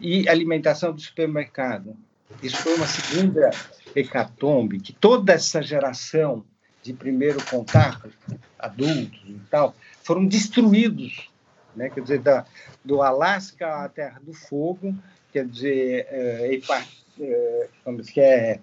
[0.00, 1.96] e alimentação do supermercado.
[2.42, 3.50] Isso foi uma segunda
[3.94, 6.44] hecatombe, que toda essa geração
[6.82, 8.10] de primeiro contato,
[8.58, 11.30] adultos e tal, foram destruídos.
[11.76, 11.90] Né?
[11.90, 12.46] Quer dizer, da,
[12.84, 14.94] do Alasca à Terra do Fogo,
[15.32, 18.60] quer dizer, é, é, que é,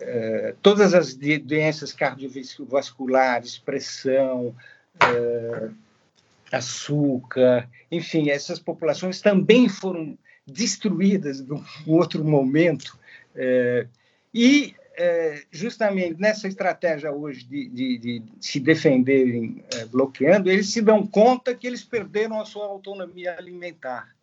[0.00, 4.54] é, todas as doenças cardiovasculares, pressão,
[5.00, 5.68] é,
[6.50, 12.98] açúcar, enfim, essas populações também foram destruídas num outro momento.
[13.34, 13.86] É,
[14.32, 20.82] e é, justamente nessa estratégia hoje de, de, de se defenderem é, bloqueando, eles se
[20.82, 24.14] dão conta que eles perderam a sua autonomia alimentar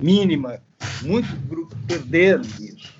[0.00, 0.62] mínima.
[1.02, 2.94] Muitos grupos perderam isso.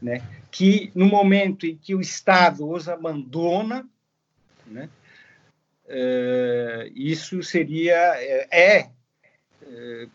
[0.00, 0.22] Né?
[0.50, 3.86] Que no momento em que o Estado os abandona,
[4.66, 4.88] né?
[5.86, 8.90] É, isso seria, é, é,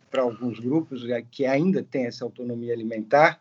[0.10, 3.40] para alguns grupos que ainda têm essa autonomia alimentar,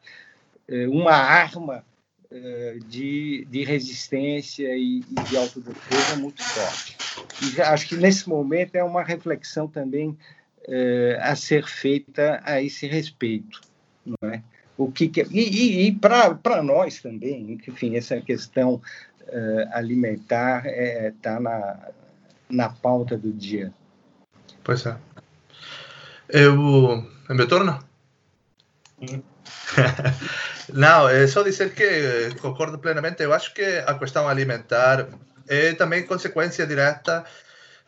[0.68, 1.84] é, uma arma
[2.30, 6.96] é, de, de resistência e, e de autodefesa muito forte.
[7.42, 10.16] E acho que nesse momento é uma reflexão também
[10.66, 13.60] é, a ser feita a esse respeito,
[14.04, 14.42] não é?
[14.76, 18.80] O que, que e, e, e para nós também, enfim, essa questão
[19.26, 21.88] é, alimentar está na,
[22.48, 23.72] na pauta do dia.
[24.62, 24.96] Pois é.
[26.28, 27.06] Eu.
[27.28, 27.78] É meu turno?
[29.00, 29.22] Sim.
[30.72, 33.22] Não, é só dizer que concordo plenamente.
[33.22, 35.08] Eu acho que a questão alimentar
[35.46, 37.24] é também consequência direta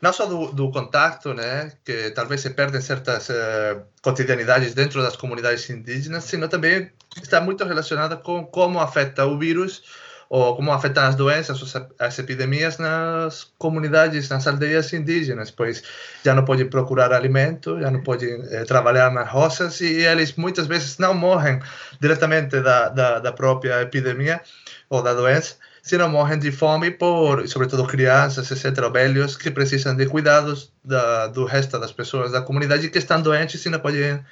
[0.00, 5.14] não só do, do contato, né, que talvez se perdem certas uh, cotidianidades dentro das
[5.14, 6.90] comunidades indígenas, sino também
[7.22, 9.82] está muito relacionada com como afeta o vírus
[10.30, 11.60] ou como afetam as doenças,
[11.98, 15.82] as epidemias nas comunidades, nas aldeias indígenas, pois
[16.24, 20.68] já não podem procurar alimento, já não podem eh, trabalhar nas roças e eles muitas
[20.68, 21.58] vezes não morrem
[22.00, 24.40] diretamente da, da, da própria epidemia
[24.88, 30.06] ou da doença, senão morrem de fome por, sobretudo, crianças, etc., velhos, que precisam de
[30.06, 34.24] cuidados da, do resto das pessoas da comunidade que estão doentes e não podem,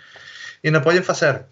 [0.63, 1.45] e não podem fazer.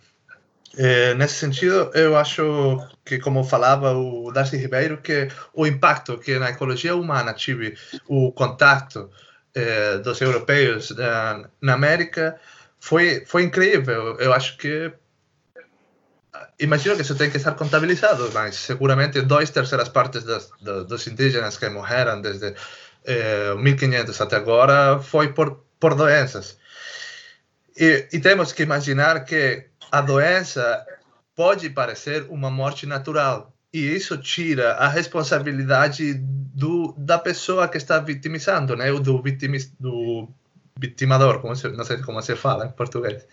[0.77, 6.39] É, nesse sentido, eu acho que, como falava o Darcy Ribeiro, que o impacto que
[6.39, 9.11] na ecologia humana tive o contato
[9.55, 12.39] é, dos europeus na, na, América
[12.79, 14.17] foi, foi incrível.
[14.21, 14.93] Eu acho que.
[16.59, 21.07] Imagino que isso tem que estar contabilizado, mas seguramente dois terceiras partes das, das, dos
[21.07, 22.55] indígenas que morreram desde
[23.05, 26.59] é, 1500 até agora foi por, por doenças.
[27.79, 30.85] E, e temos que imaginar que a doença
[31.35, 37.99] pode parecer uma morte natural e isso tira a responsabilidade do, da pessoa que está
[37.99, 38.91] vitimizando, né?
[38.93, 40.29] Do, vitimis, do
[40.79, 43.27] vitimador, como se, não sei como se fala em português.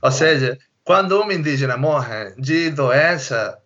[0.00, 3.58] Ou seja, quando um indígena morre de doença,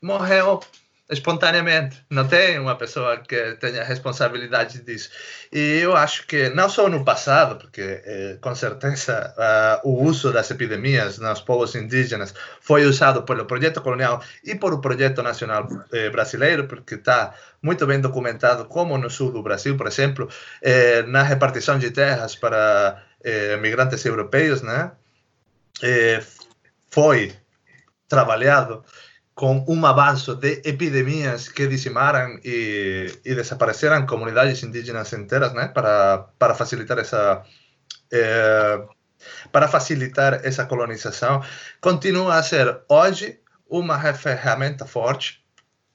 [0.00, 0.60] morreu
[1.08, 2.04] espontaneamente.
[2.10, 5.10] Não tem uma pessoa que tenha responsabilidade disso.
[5.52, 9.32] E eu acho que, não só no passado, porque eh, com certeza
[9.84, 14.72] uh, o uso das epidemias nos povos indígenas foi usado pelo projeto colonial e por
[14.72, 19.76] o projeto nacional eh, brasileiro, porque está muito bem documentado, como no sul do Brasil,
[19.76, 20.28] por exemplo,
[20.62, 23.02] eh, na repartição de terras para
[23.60, 24.92] migrantes europeus, né?
[26.90, 27.34] Foi
[28.08, 28.84] trabalhado
[29.36, 36.26] com um avanço de epidemias que dizimaram e, e desapareceram comunidades indígenas inteiras, né, para,
[36.38, 37.44] para facilitar essa
[38.10, 38.82] é,
[39.52, 41.42] para facilitar essa colonização,
[41.82, 45.44] continua a ser hoje uma ferramenta forte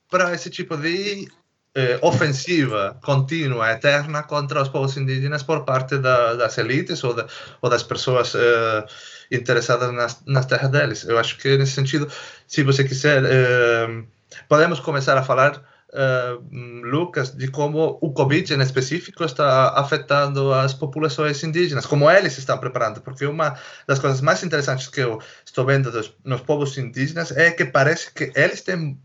[0.08, 1.27] para esse tipo de
[1.75, 7.27] eh, ofensiva contínua, eterna contra os povos indígenas por parte da, das elites ou, da,
[7.62, 8.86] ou das pessoas eh,
[9.31, 11.03] interessadas nas, nas terras deles.
[11.05, 12.07] Eu acho que nesse sentido,
[12.47, 14.03] se você quiser, eh,
[14.49, 16.38] podemos começar a falar, eh,
[16.84, 22.57] Lucas, de como o Covid em específico está afetando as populações indígenas, como eles estão
[22.57, 23.57] preparando, porque uma
[23.88, 28.11] das coisas mais interessantes que eu estou vendo dos, nos povos indígenas é que parece
[28.13, 28.99] que eles têm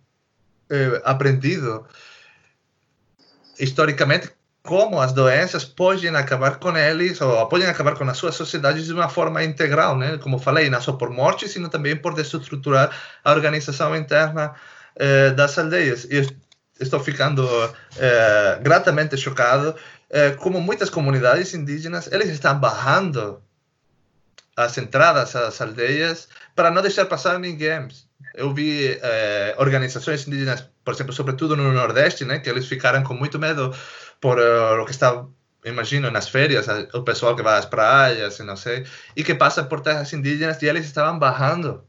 [0.70, 1.86] eh, aprendido
[3.58, 4.30] historicamente
[4.66, 8.92] como as doenças podem acabar com eles ou podem acabar com as suas sociedades de
[8.92, 10.18] uma forma integral, né?
[10.18, 12.90] Como falei, não só por morte, sino também por desestruturar
[13.24, 14.54] a organização interna
[14.96, 16.04] eh, das aldeias.
[16.10, 16.26] E
[16.80, 17.46] estou ficando
[17.96, 19.74] eh, gratamente chocado
[20.10, 23.42] eh, como muitas comunidades indígenas eles estão barrando
[24.56, 27.88] as entradas às aldeias para não deixar passar ninguém.
[28.34, 28.98] Eu vi
[29.58, 33.74] organizações indígenas, por exemplo, sobretudo no Nordeste, né, que eles ficaram com muito medo
[34.20, 35.26] por uh, o que está
[35.64, 39.80] imagino, nas férias, o pessoal que vai às praias, não sei, e que passa por
[39.80, 41.82] terras indígenas e eles estavam barrando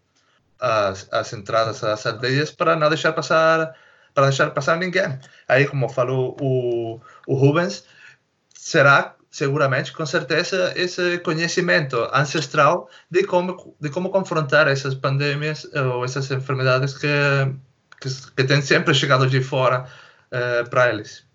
[0.59, 3.75] as, as entradas às aldeias para não deixar passar
[4.15, 5.19] para deixar passar ninguém.
[5.47, 7.83] Aí, como falou o, o Rubens,
[8.51, 16.03] será seguramente, com certeza, esse conhecimento ancestral de como de como confrontar essas pandemias ou
[16.03, 17.07] essas enfermidades que
[18.01, 19.85] que, que têm sempre chegado de fora
[20.31, 21.25] uh, para eles.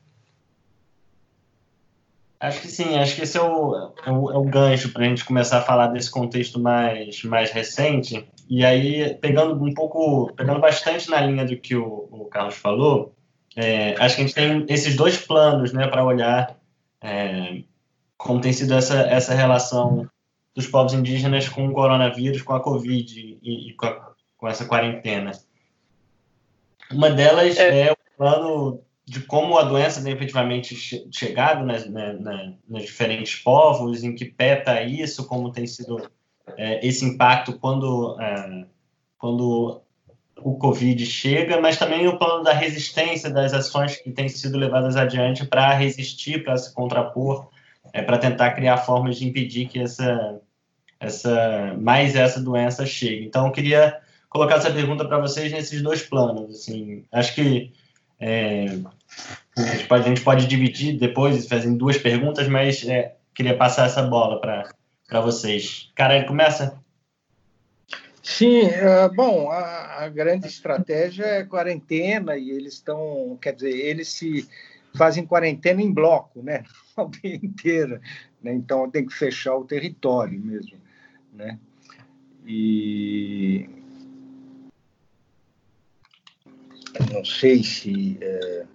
[2.41, 5.09] Acho que sim, acho que esse é o, é o, é o gancho para a
[5.09, 8.29] gente começar a falar desse contexto mais, mais recente.
[8.49, 13.15] E aí, pegando um pouco, pegando bastante na linha do que o, o Carlos falou,
[13.55, 16.57] é, acho que a gente tem esses dois planos né, para olhar
[17.01, 17.63] é,
[18.17, 20.09] como tem sido essa, essa relação
[20.55, 24.65] dos povos indígenas com o coronavírus, com a Covid e, e com, a, com, essa
[24.65, 25.33] quarentena.
[26.93, 30.77] Uma delas é, é o plano de como a doença tem efetivamente
[31.11, 36.09] chegado nas, na, na, nos diferentes povos, em que pé está isso, como tem sido
[36.57, 38.65] é, esse impacto quando, é,
[39.19, 39.83] quando
[40.39, 44.97] o Covid chega, mas também o plano da resistência, das ações que têm sido levadas
[44.97, 47.49] adiante para resistir, para se contrapor,
[47.93, 50.41] é, para tentar criar formas de impedir que essa,
[50.99, 53.25] essa mais essa doença chegue.
[53.25, 54.01] Então, eu queria
[54.33, 56.51] colocar essa pergunta para vocês nesses dois planos.
[56.51, 57.71] Assim, acho que
[58.19, 58.65] é,
[59.57, 63.87] a, gente pode, a, gente pode, dividir depois, fazendo duas perguntas, mas é, queria passar
[63.87, 65.91] essa bola para vocês.
[65.95, 66.81] Cara, começa?
[68.23, 74.09] Sim, uh, bom, a, a, grande estratégia é quarentena e eles estão, quer dizer, eles
[74.09, 74.49] se
[74.95, 76.65] fazem quarentena em bloco, né?
[76.97, 78.01] A aldeia inteira,
[78.43, 78.53] né?
[78.53, 80.79] Então tem que fechar o território mesmo,
[81.35, 81.59] né?
[82.47, 83.82] E
[87.13, 88.19] não sei se.
[88.21, 88.67] É...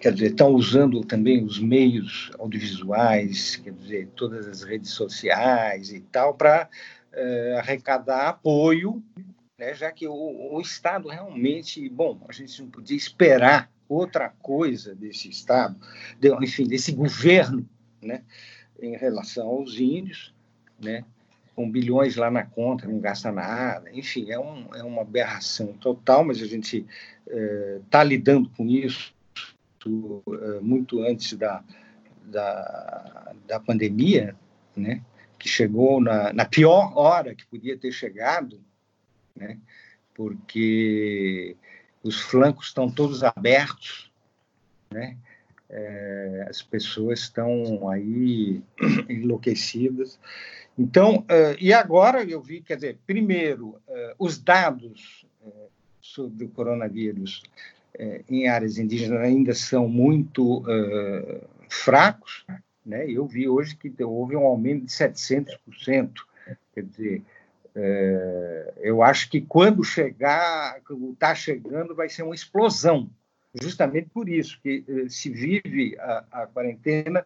[0.00, 6.00] Quer dizer, estão usando também os meios audiovisuais, quer dizer, todas as redes sociais e
[6.00, 6.68] tal, para
[7.10, 9.02] é, arrecadar apoio,
[9.58, 11.88] né, já que o, o Estado realmente.
[11.88, 15.74] Bom, a gente não podia esperar outra coisa desse Estado,
[16.20, 17.66] de, enfim, desse governo,
[18.02, 18.22] né,
[18.78, 20.34] em relação aos índios,
[20.78, 21.02] né,
[21.54, 26.24] com bilhões lá na conta, não gasta nada, enfim, é, um, é uma aberração total,
[26.24, 26.84] mas a gente
[27.84, 29.14] está é, lidando com isso
[29.86, 31.62] é, muito antes da,
[32.24, 34.34] da, da pandemia,
[34.76, 35.02] né,
[35.38, 38.60] que chegou na, na pior hora que podia ter chegado,
[39.36, 39.58] né,
[40.14, 41.56] porque
[42.02, 44.10] os flancos estão todos abertos,
[44.90, 45.16] né,
[45.68, 48.62] é, as pessoas estão aí
[49.08, 50.18] enlouquecidas.
[50.76, 55.68] Então, uh, e agora eu vi, quer dizer, primeiro, uh, os dados uh,
[56.00, 57.42] sobre o coronavírus
[58.28, 60.64] em áreas indígenas ainda são muito
[61.68, 62.44] fracos.
[62.84, 63.08] Né?
[63.08, 66.10] Eu vi hoje que houve um aumento de 700%.
[66.74, 67.22] Quer dizer,
[68.80, 73.08] eu acho que quando chegar, quando está chegando, vai ser uma explosão.
[73.62, 77.24] Justamente por isso que se vive a, a quarentena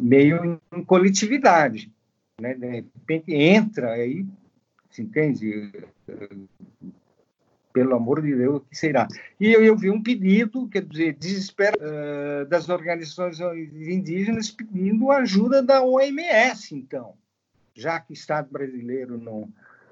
[0.00, 1.92] meio em coletividade.
[2.40, 2.54] Né?
[2.54, 4.26] De repente entra aí,
[4.90, 5.72] se entende?
[7.72, 9.08] Pelo amor de Deus, o que será?
[9.40, 15.60] E eu, eu vi um pedido, quer dizer, desespero uh, das organizações indígenas pedindo ajuda
[15.60, 17.14] da OMS, então,
[17.74, 19.48] já que o Estado brasileiro não,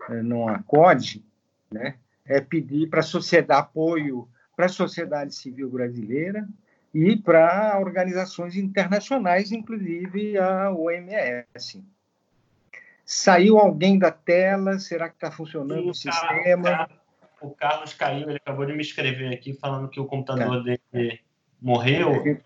[0.09, 1.25] eh, não acode,
[1.73, 1.97] né?
[2.25, 3.03] é pedir para
[3.49, 6.49] apoio para a sociedade civil brasileira,
[6.95, 11.83] e para organizações internacionais, inclusive a OMS.
[13.05, 14.79] Saiu alguém da tela?
[14.79, 16.89] Será que está funcionando Sim, o sistema?
[17.41, 20.77] O Carlos caiu, ele acabou de me escrever aqui falando que o computador tá.
[20.93, 21.21] dele
[21.61, 22.41] morreu.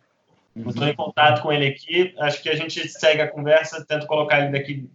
[0.55, 2.15] Estou em contato com ele aqui.
[2.19, 4.89] Acho que a gente segue a conversa, tento colocar ele daqui,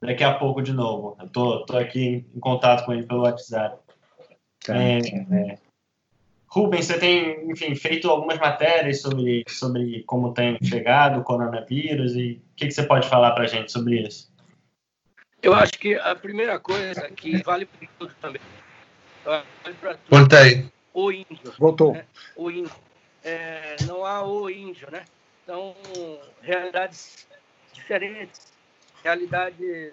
[0.00, 1.16] daqui a pouco de novo.
[1.22, 3.78] Estou aqui em contato com ele pelo WhatsApp.
[4.64, 4.76] Tá.
[4.76, 5.58] É, é,
[6.54, 12.40] Rubens, você tem, enfim, feito algumas matérias sobre, sobre como tem chegado o coronavírus e
[12.52, 14.32] o que, que você pode falar para a gente sobre isso?
[15.42, 18.40] Eu acho que a primeira coisa que vale para tudo também.
[19.24, 19.44] Vale
[19.80, 20.16] para tudo.
[20.16, 20.66] Voltei.
[20.94, 21.52] O índio.
[21.58, 21.92] Voltou.
[21.92, 22.04] Né?
[22.36, 22.72] O índio.
[23.24, 25.04] É, não há o índio, né?
[25.42, 25.74] Então,
[26.40, 27.26] realidades
[27.72, 28.52] diferentes,
[29.02, 29.92] realidades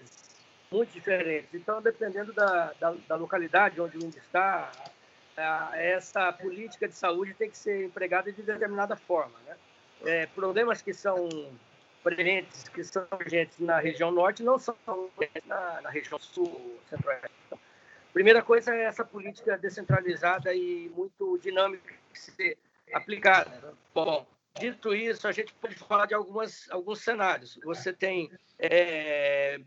[0.71, 1.49] muito diferentes.
[1.55, 4.71] Então, dependendo da, da, da localidade onde o índio está,
[5.73, 9.37] essa política de saúde tem que ser empregada de determinada forma.
[9.45, 9.55] Né?
[10.05, 11.29] É, problemas que são
[12.03, 14.75] presentes, que são urgentes na região norte, não são
[15.45, 17.29] na, na região sul, centro-oeste.
[17.45, 17.59] Então,
[18.13, 22.57] primeira coisa é essa política descentralizada e muito dinâmica que se
[22.93, 23.73] aplicada.
[23.93, 24.25] Bom,
[24.59, 27.59] dito isso, a gente pode falar de algumas, alguns cenários.
[27.63, 29.59] Você tem é,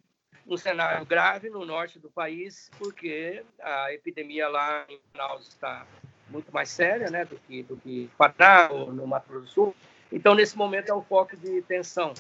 [0.47, 5.87] um cenário grave no norte do país, porque a epidemia lá em Manaus está
[6.29, 9.77] muito mais séria né, do que do que Paraná ou no Mato Grosso do Sul.
[10.13, 12.15] Então, nesse momento, é um foco de tensão,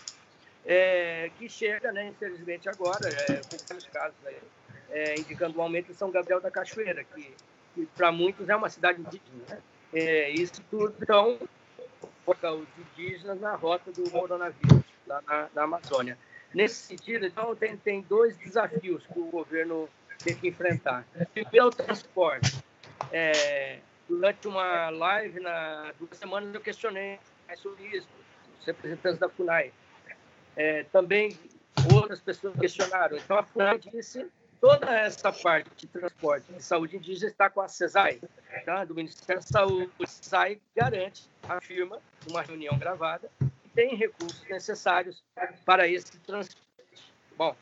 [0.64, 4.38] é, que chega, né, infelizmente, agora, é, com vários casos aí,
[4.90, 7.34] é, indicando um aumento em São Gabriel da Cachoeira, que,
[7.74, 9.44] que para muitos é uma cidade indígena.
[9.48, 9.58] Né?
[9.92, 11.38] É, isso tudo, então,
[12.24, 16.18] coloca os indígenas na rota do coronavírus, lá na, na Amazônia.
[16.54, 19.88] Nesse sentido, então, tem, tem dois desafios que o governo
[20.22, 21.04] tem que enfrentar.
[21.32, 22.62] Primeiro, o transporte.
[23.10, 27.18] É, durante uma live, na duas semanas, eu questionei
[27.56, 28.08] sobre isso,
[28.60, 29.72] os representantes da FUNAI.
[30.56, 31.36] É, também
[31.92, 33.16] outras pessoas questionaram.
[33.16, 34.26] Então, a FUNAI disse
[34.60, 38.20] toda essa parte de transporte de saúde indígena está com a CESAI,
[38.64, 38.84] tá?
[38.84, 39.90] do Ministério da Saúde.
[40.00, 43.28] A CESAI garante, afirma, numa reunião gravada,
[43.74, 45.22] tem recursos necessários
[45.64, 46.62] para esse transporte.
[47.36, 47.56] Bom,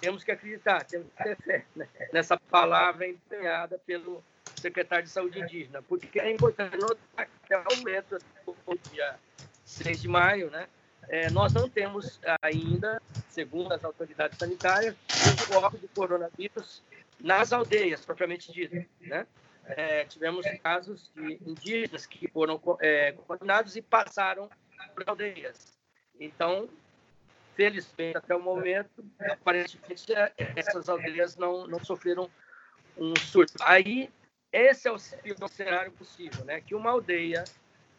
[0.00, 1.88] temos que acreditar, temos que ter fé né?
[2.12, 4.22] nessa palavra empenhada pelo
[4.60, 8.18] secretário de Saúde Indígena, porque é importante notar que até o momento,
[8.92, 9.18] dia
[9.64, 10.68] 6 de maio, né,
[11.08, 16.82] é, nós não temos ainda, segundo as autoridades sanitárias, o foco do coronavírus
[17.20, 18.74] nas aldeias, propriamente dito.
[19.00, 19.26] Né?
[19.66, 24.48] É, tivemos casos de indígenas que foram é, contaminados e passaram
[24.94, 25.78] por aldeias.
[26.18, 26.68] Então,
[27.54, 30.12] felizmente, até o momento, aparentemente,
[30.56, 32.30] essas aldeias não, não sofreram
[32.96, 33.54] um surto.
[33.60, 34.10] Aí
[34.52, 34.98] esse é o
[35.48, 36.60] cenário possível, né?
[36.60, 37.42] Que uma aldeia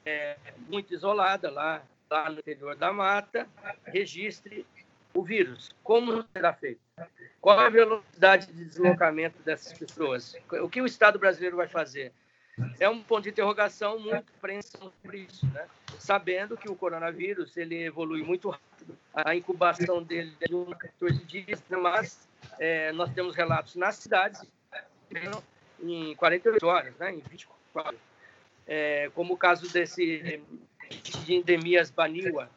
[0.05, 0.37] é,
[0.69, 3.47] muito isolada lá, lá no interior da mata
[3.85, 4.65] registre
[5.13, 5.69] o vírus.
[5.83, 6.79] Como será feito?
[7.41, 10.35] Qual a velocidade de deslocamento dessas pessoas?
[10.61, 12.13] O que o Estado brasileiro vai fazer?
[12.79, 15.67] É um ponto de interrogação muito apreensão sobre isso, né?
[15.99, 21.63] Sabendo que o coronavírus ele evolui muito rápido, a incubação dele é de 14 dias,
[21.69, 22.27] mas
[22.59, 24.45] é, nós temos relatos nas cidades
[25.81, 27.99] em 48 horas, né, em 24 horas.
[28.67, 30.41] É, como o caso desse
[30.89, 32.49] de endemias Baniwa,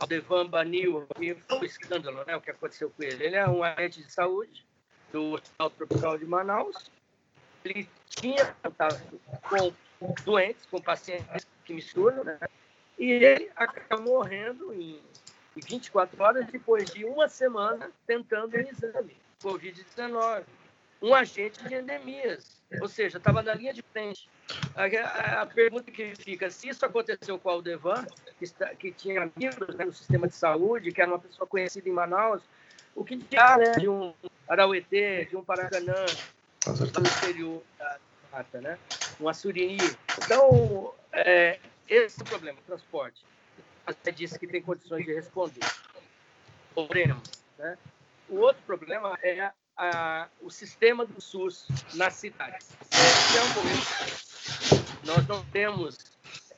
[0.00, 3.24] Aldevan Baniwa, que foi um escândalo, né, o que aconteceu com ele.
[3.24, 4.64] Ele é um agente de saúde
[5.12, 6.90] do Hospital Tropical de Manaus.
[7.64, 7.88] Ele
[8.20, 8.54] tinha
[9.48, 9.74] com
[10.24, 12.38] doentes, com pacientes que misturam, né,
[12.98, 15.00] e ele acabou morrendo em
[15.56, 20.44] 24 horas depois de uma semana tentando um exame Covid-19
[21.00, 24.28] um agente de endemias, ou seja, estava na linha de frente.
[24.74, 28.04] A, a, pergunta que fica, se isso aconteceu com o Aldevan,
[28.38, 31.88] que, está, que tinha amigos né, no sistema de saúde, que era uma pessoa conhecida
[31.88, 32.42] em Manaus,
[32.94, 34.12] o que há né, de um
[34.48, 36.04] Arauetê, de um Paracanã,
[36.66, 37.98] no exterior da
[38.30, 38.78] mata, né?
[39.20, 39.78] um Assurini.
[40.24, 41.58] Então, é,
[41.88, 43.24] esse é o problema, transporte.
[43.86, 45.64] Você disse que tem condições de responder.
[46.74, 47.22] Problema.
[47.58, 47.78] Né?
[48.28, 52.70] O outro problema é a, o sistema do SUS nas cidades.
[52.90, 55.96] Até o momento, nós não temos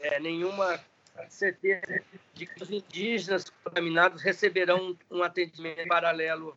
[0.00, 0.80] é, nenhuma
[1.28, 2.02] certeza
[2.34, 6.56] de que os indígenas contaminados receberão um atendimento paralelo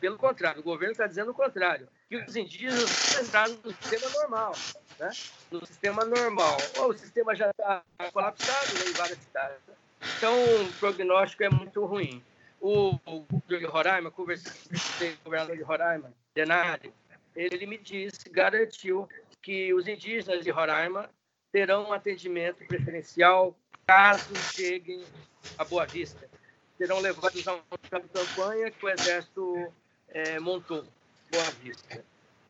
[0.00, 4.52] Pelo contrário, o governo está dizendo o contrário, que os indígenas entraram no sistema normal,
[4.98, 5.10] né?
[5.50, 6.56] no sistema normal.
[6.86, 9.58] o sistema já está colapsado né, em várias cidades.
[10.18, 12.22] Então, o prognóstico é muito ruim
[12.62, 12.98] o,
[13.48, 14.52] de Roraima, conversei
[15.16, 16.92] com o governador de Roraima, Denari,
[17.34, 19.08] ele me disse, garantiu
[19.40, 21.10] que os indígenas de Roraima
[21.50, 23.56] terão um atendimento preferencial
[23.86, 25.04] caso cheguem
[25.58, 26.31] a Boa Vista.
[26.78, 29.72] Serão levados a uma campanha que o Exército
[30.08, 30.84] é, montou,
[31.30, 32.04] Boa Vista.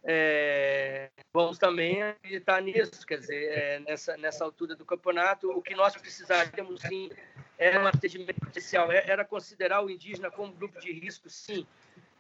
[0.05, 5.77] É, vamos também acreditar nisso, quer dizer, é, nessa, nessa altura do campeonato, o que
[5.77, 7.09] nós precisaríamos sim
[7.57, 11.65] era um atendimento especial, é, era considerar o indígena como grupo de risco, sim,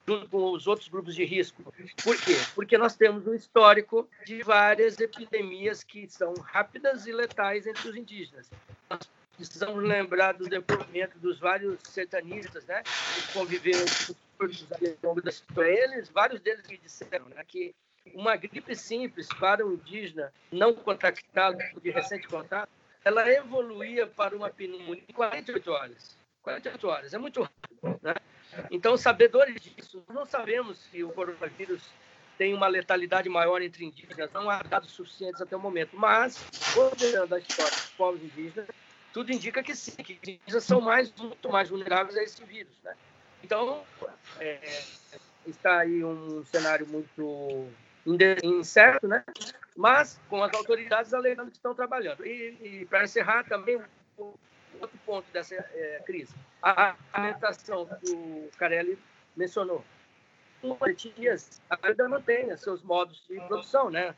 [0.06, 1.64] junto com os outros grupos de risco.
[2.04, 2.36] Por quê?
[2.54, 7.96] Porque nós temos um histórico de várias epidemias que são rápidas e letais entre os
[7.96, 8.48] indígenas.
[8.88, 13.84] Nós precisamos lembrar do depoimento dos vários sertanistas, né, que conviveram
[14.38, 14.66] com os.
[15.56, 17.74] Eles, vários deles me disseram né, que
[18.14, 22.70] uma gripe simples para o indígena não contactado de recente contato
[23.04, 26.16] ela evoluía para uma pneumonia em 48 horas.
[26.42, 28.00] 48 horas, é muito rápido.
[28.02, 28.14] Né?
[28.70, 31.82] Então, sabedores disso, não sabemos se o coronavírus
[32.38, 36.42] tem uma letalidade maior entre indígenas, não há dados suficientes até o momento, mas,
[36.74, 38.66] considerando a história dos povos indígenas,
[39.12, 42.72] tudo indica que sim, que indígenas são mais, muito mais vulneráveis a esse vírus.
[42.82, 42.94] Né?
[43.44, 43.84] Então,
[44.40, 44.82] é,
[45.46, 47.68] está aí um cenário muito
[48.42, 49.24] incerto, né?
[49.76, 52.26] mas com as autoridades alegando que estão trabalhando.
[52.26, 53.80] E, e para encerrar também,
[54.16, 58.98] outro ponto dessa é, crise, a alimentação que o Carelli
[59.36, 59.84] mencionou.
[61.68, 64.14] As ainda mantém seus modos de produção, né?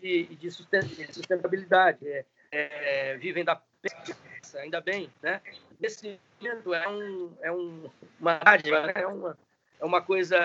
[0.00, 2.08] de, de sustentabilidade.
[2.08, 4.16] É, é, vivem da pesca,
[4.54, 5.40] ainda bem, né?
[5.80, 7.90] Esse momento é, um, é um,
[8.20, 8.92] uma dádiva, né?
[8.96, 9.38] é, uma,
[9.80, 10.38] é uma coisa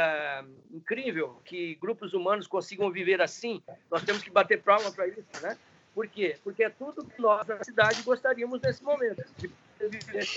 [0.71, 3.61] incrível que grupos humanos consigam viver assim.
[3.89, 5.57] Nós temos que bater palma para isso, né?
[5.93, 6.37] Por quê?
[6.43, 9.49] Porque é tudo que nós, na cidade, gostaríamos nesse momento, de
[9.79, 10.27] viver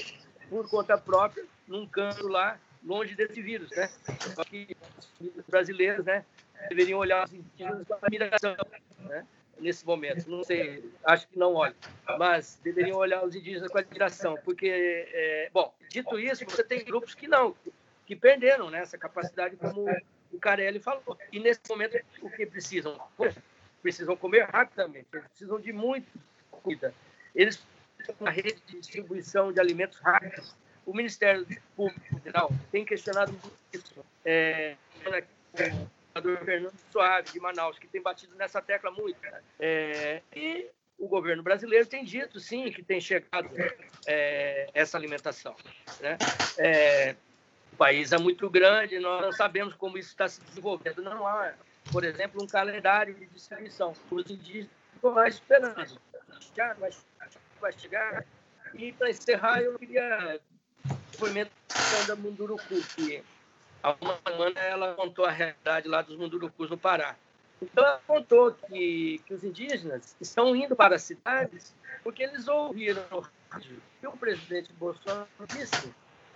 [0.48, 3.88] por conta própria, num canto lá, longe desse vírus, né?
[4.34, 4.76] Só que
[5.20, 6.24] os brasileiros, né,
[6.68, 8.56] deveriam olhar os indígenas com admiração,
[9.00, 9.26] né?
[9.60, 11.76] Nesse momento, não sei, acho que não olham,
[12.18, 14.68] mas deveriam olhar os indígenas com admiração, porque,
[15.12, 17.54] é, bom, dito isso, você tem grupos que não,
[18.06, 19.84] que perderam né, essa capacidade, como
[20.32, 21.18] o Carelli falou.
[21.30, 22.98] E nesse momento, o que precisam?
[23.82, 26.08] Precisam comer rapidamente, eles precisam de muito
[26.50, 26.94] comida.
[27.34, 27.62] Eles
[27.96, 30.56] precisam de uma rede de distribuição de alimentos rápidos.
[30.86, 31.46] O Ministério
[31.76, 34.04] Público Federal tem questionado muito isso.
[34.24, 34.76] É,
[36.14, 39.20] governador Fernando Soares, de Manaus, que tem batido nessa tecla muito.
[39.22, 39.42] Né?
[39.58, 43.48] É, e o governo brasileiro tem dito, sim, que tem chegado
[44.06, 45.56] é, essa alimentação.
[46.00, 46.18] Né?
[46.58, 47.16] É,
[47.72, 51.02] o país é muito grande, nós não sabemos como isso está se desenvolvendo.
[51.02, 51.54] Não há,
[51.90, 53.94] por exemplo, um calendário de distribuição.
[54.10, 56.00] Os indígenas estão lá esperando.
[56.54, 56.90] Já vai,
[57.60, 58.24] vai chegar.
[58.74, 60.40] E, para encerrar, eu queria
[61.10, 61.50] depoimento
[62.06, 63.22] da Munduruku, que
[63.82, 67.16] Há uma semana ela contou a realidade lá dos Mundurucus no Pará.
[67.62, 73.04] Então ela contou que, que os indígenas estão indo para as cidades porque eles ouviram
[74.00, 75.92] que o presidente Bolsonaro disse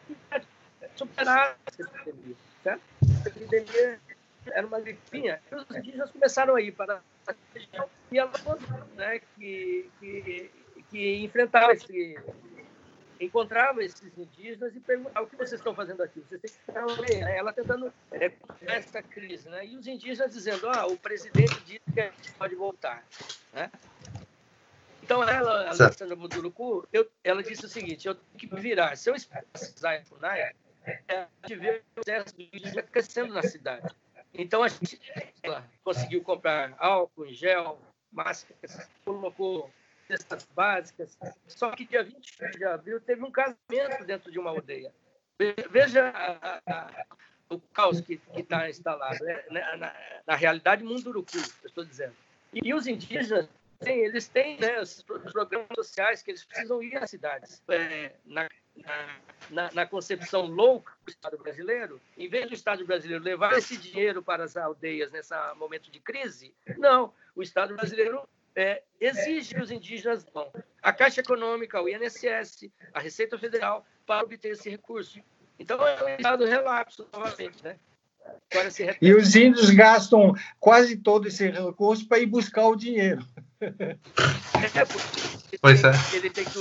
[0.07, 2.37] que superar essa epidemia.
[2.63, 2.83] Certo?
[3.25, 4.01] A epidemia
[4.47, 5.41] era uma gripinha.
[5.51, 10.51] E os indígenas começaram a ir para a região e ela contou né, que, que,
[10.91, 12.19] que enfrentava esse,
[13.21, 16.21] encontrava esses indígenas e perguntava o que vocês estão fazendo aqui.
[16.21, 17.31] Vocês têm que ficar?
[17.31, 19.67] Ela tentando é, essa crise, né?
[19.67, 23.05] E os indígenas dizendo, ah, o presidente disse que a gente pode voltar,
[23.53, 23.71] né?
[25.03, 28.97] Então ela, a Alessandra Muduruku, eu, ela disse o seguinte: eu tenho que virar.
[28.97, 29.15] Se eu
[29.53, 30.55] precisar em Funai, é,
[31.19, 33.95] a gente vê o exército indígena crescendo na cidade.
[34.33, 35.01] Então a gente
[35.43, 37.79] ela conseguiu comprar álcool, gel,
[38.11, 39.71] máscaras, colocou
[40.17, 41.19] cestas básicas.
[41.47, 44.93] Só que dia 20 de abril teve um casamento dentro de uma aldeia.
[45.71, 46.13] Veja
[47.51, 49.23] o caos que está instalado.
[49.25, 49.43] Né?
[49.77, 49.95] Na,
[50.27, 52.15] na, realidade, Munduruku, estou dizendo.
[52.53, 53.49] E, e os indígenas,
[53.85, 57.63] eles têm né, os programas sociais que eles precisam ir às cidades.
[57.69, 58.49] É, na,
[59.51, 64.23] na, na, concepção louca do Estado brasileiro, em vez do Estado brasileiro levar esse dinheiro
[64.23, 67.13] para as aldeias nesse momento de crise, não.
[67.37, 70.51] O Estado brasileiro é, exige que os indígenas vão
[70.83, 75.21] à Caixa Econômica, ao INSS, à Receita Federal, para obter esse recurso.
[75.59, 77.77] Então, é um estado relapso, novamente, né?
[79.01, 83.23] E os índios gastam quase todo esse recurso para ir buscar o dinheiro.
[83.61, 85.93] É, pois é.
[86.15, 86.59] Ele tem que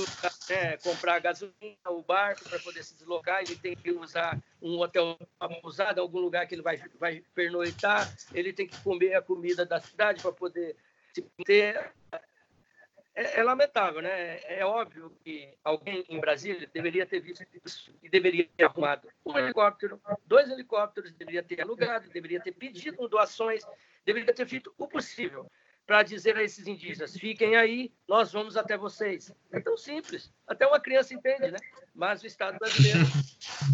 [0.52, 5.18] né, comprar gasolina, o barco para poder se deslocar, ele tem que usar um hotel
[5.40, 9.80] abusado, algum lugar que ele vai, vai pernoitar, ele tem que comer a comida da
[9.80, 10.76] cidade para poder
[11.44, 11.92] ter
[13.14, 14.40] é, é, lamentável, né?
[14.44, 19.38] É óbvio que alguém em Brasília deveria ter visto isso e deveria ter arrumado um
[19.38, 23.62] helicóptero, dois helicópteros, deveria ter alugado, deveria ter pedido doações,
[24.04, 25.48] deveria ter feito o possível
[25.86, 29.32] para dizer a esses indígenas: fiquem aí, nós vamos até vocês.
[29.52, 31.58] É tão simples, até uma criança entende, né?
[31.94, 33.00] Mas o Estado brasileiro,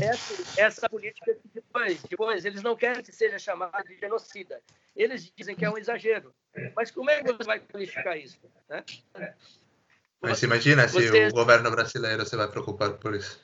[0.00, 4.60] essa, essa política que depois, depois, eles não querem que seja chamado de genocida.
[4.94, 6.34] Eles dizem que é um exagero.
[6.74, 8.38] Mas como é que você vai qualificar isso?
[8.68, 8.84] Né?
[10.20, 11.28] Mas imagina se você...
[11.28, 13.40] o governo brasileiro se vai preocupar por isso.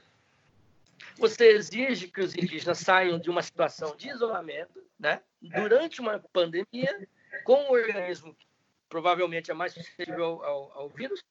[1.19, 5.23] Você exige que os indígenas saiam de uma situação de isolamento, né?
[5.41, 7.09] Durante uma pandemia,
[7.45, 8.47] com um organismo que
[8.89, 11.22] provavelmente é mais suscetível ao, ao vírus,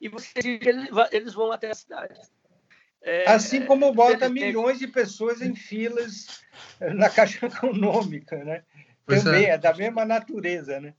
[0.00, 0.32] e você
[1.12, 2.18] eles, vão até a cidade.
[3.00, 6.42] É, assim como bota milhões de pessoas em filas
[6.80, 8.64] na Caixa Econômica, né?
[9.06, 9.50] Também é.
[9.50, 10.94] é da mesma natureza, né?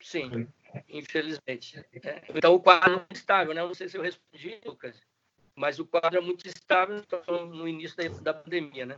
[0.00, 0.48] Sim,
[0.88, 1.84] infelizmente.
[2.02, 2.22] É.
[2.34, 3.60] Então o quadro é muito estável, né?
[3.60, 5.00] Não sei se eu respondi, Lucas,
[5.54, 8.96] mas o quadro é muito estável então, no início da, da pandemia, né?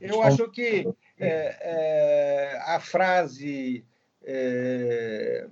[0.00, 0.86] Eu acho que
[1.18, 3.84] é, é, a frase
[4.24, 5.46] é,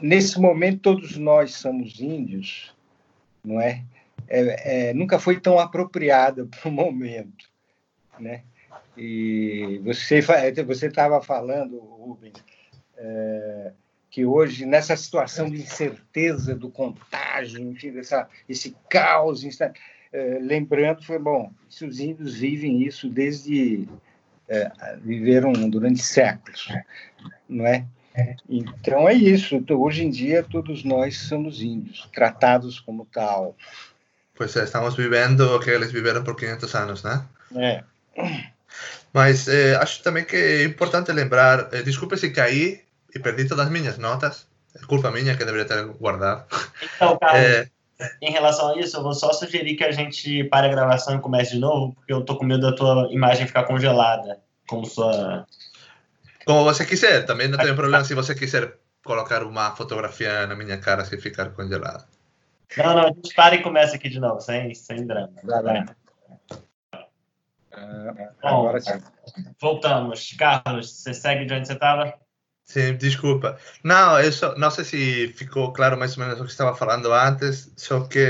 [0.00, 2.74] nesse momento todos nós somos índios,
[3.44, 3.84] não é?
[4.30, 7.50] é, é nunca foi tão apropriada para o momento,
[8.18, 8.42] né?
[8.96, 10.20] E você
[10.66, 12.34] você estava falando, Rubens,
[12.96, 13.72] é,
[14.10, 19.42] que hoje nessa situação de incerteza do contágio, enfim, dessa esse caos,
[20.12, 23.88] é, lembrando foi bom, os índios vivem isso desde
[24.50, 24.70] é,
[25.00, 26.68] viveram durante séculos,
[27.48, 27.84] não é?
[28.48, 29.64] Então é isso.
[29.70, 33.56] Hoje em dia todos nós somos índios, tratados como tal.
[34.34, 37.24] Pois é, estamos vivendo o que eles viveram por 500 anos, né?
[37.54, 37.84] É.
[39.12, 42.82] Mas eh, acho também que é importante lembrar, eh, desculpe se caí
[43.14, 46.44] e perdi todas as minhas notas, é culpa minha que deveria ter guardado.
[46.96, 47.70] Então, Carlos, é...
[48.20, 51.20] em relação a isso, eu vou só sugerir que a gente pare a gravação e
[51.20, 55.46] comece de novo, porque eu tô com medo da tua imagem ficar congelada, como sua...
[56.44, 60.78] Como você quiser, também não tem problema se você quiser colocar uma fotografia na minha
[60.78, 62.06] cara se ficar congelada.
[62.76, 65.32] Não, não, a gente para e começa aqui de novo, sem, sem drama.
[65.42, 65.84] Vai lá.
[67.72, 68.72] Uh, Bom,
[69.60, 70.32] voltamos.
[70.38, 72.14] Carlos, você segue de onde você estava?
[72.70, 73.58] Sim, desculpa.
[73.82, 77.12] Não, eu só, não sei se ficou claro mais ou menos o que estava falando
[77.12, 78.20] antes, só que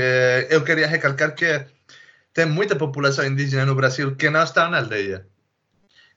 [0.49, 1.63] eu queria recalcar que
[2.33, 5.27] tem muita população indígena no Brasil que não está na aldeia,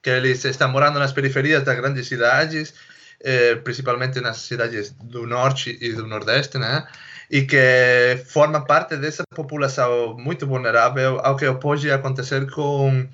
[0.01, 2.73] que eles estão morando nas periferias das grandes cidades,
[3.21, 6.87] eh, principalmente nas cidades do norte e do nordeste, né?
[7.29, 13.07] E que forma parte dessa população muito vulnerável ao que pode acontecer com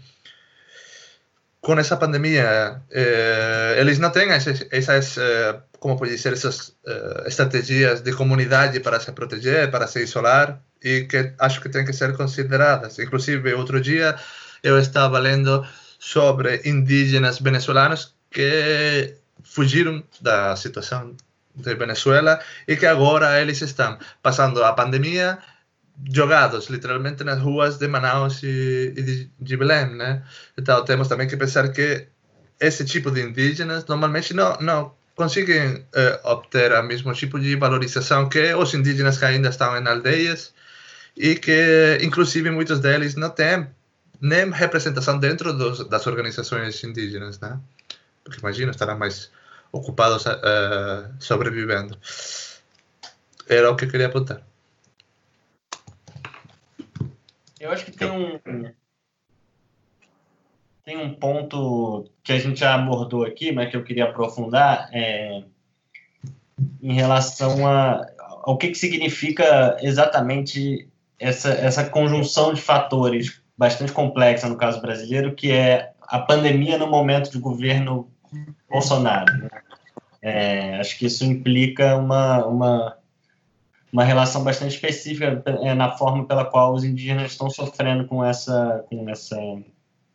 [1.61, 7.23] com essa pandemia, eh, eles não têm essas, essas eh, como pode dizer, essas eh,
[7.27, 11.93] estratégias de comunidade para se proteger, para se isolar, e que acho que têm que
[11.93, 12.97] ser consideradas.
[12.99, 14.15] Inclusive, outro dia
[14.63, 15.65] eu estava lendo
[15.99, 21.15] sobre indígenas venezuelanos que fugiram da situação
[21.53, 25.37] de Venezuela e que agora eles estão passando a pandemia
[26.11, 30.23] jogados literalmente nas ruas de Manaus e, e de, de Belém, né?
[30.57, 32.07] Então temos também que pensar que
[32.59, 38.29] esse tipo de indígenas normalmente não, não conseguem eh, obter o mesmo tipo de valorização
[38.29, 40.53] que os indígenas que ainda estão em aldeias
[41.15, 43.67] e que, inclusive, muitos deles não têm
[44.19, 47.59] nem representação dentro dos, das organizações indígenas, né?
[48.23, 49.31] Porque imagina, estarão mais
[49.71, 51.97] ocupados uh, sobrevivendo.
[53.47, 54.41] Era o que eu queria apontar.
[57.61, 58.39] Eu acho que tem um
[60.83, 65.43] tem um ponto que a gente já abordou aqui, mas que eu queria aprofundar é,
[66.81, 70.89] em relação a, ao que, que significa exatamente
[71.19, 76.87] essa, essa conjunção de fatores bastante complexa no caso brasileiro, que é a pandemia no
[76.87, 78.11] momento de governo
[78.67, 79.31] Bolsonaro.
[79.37, 79.49] Né?
[80.19, 82.97] É, acho que isso implica uma, uma
[83.91, 88.85] uma relação bastante específica é, na forma pela qual os indígenas estão sofrendo com essa,
[88.89, 89.37] com essa,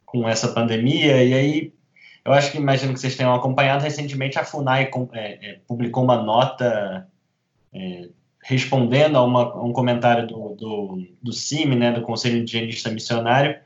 [0.04, 1.22] com essa pandemia.
[1.22, 1.72] E aí,
[2.24, 7.06] eu acho que imagino que vocês tenham acompanhado recentemente a Funai é, publicou uma nota
[8.46, 13.58] respondendo a, uma, a, um comentário do, do, do CIMI, né, do Conselho Indigenista Missionário.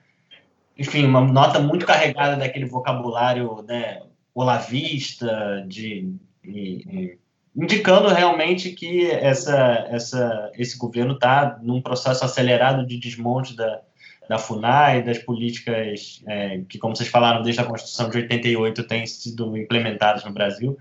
[0.77, 4.03] Enfim, uma nota muito carregada daquele vocabulário né,
[4.35, 7.19] olavista, de, de
[7.57, 13.81] indicando realmente que essa, essa, esse governo está num processo acelerado de desmonte da,
[14.29, 19.07] da FUNAI, das políticas é, que, como vocês falaram, desde a Constituição de 88 têm
[19.07, 20.79] sido implementadas no Brasil.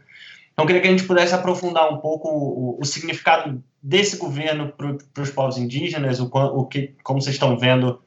[0.54, 5.24] Então, queria que a gente pudesse aprofundar um pouco o, o significado desse governo para
[5.24, 8.02] os povos indígenas, o, o que, como vocês estão vendo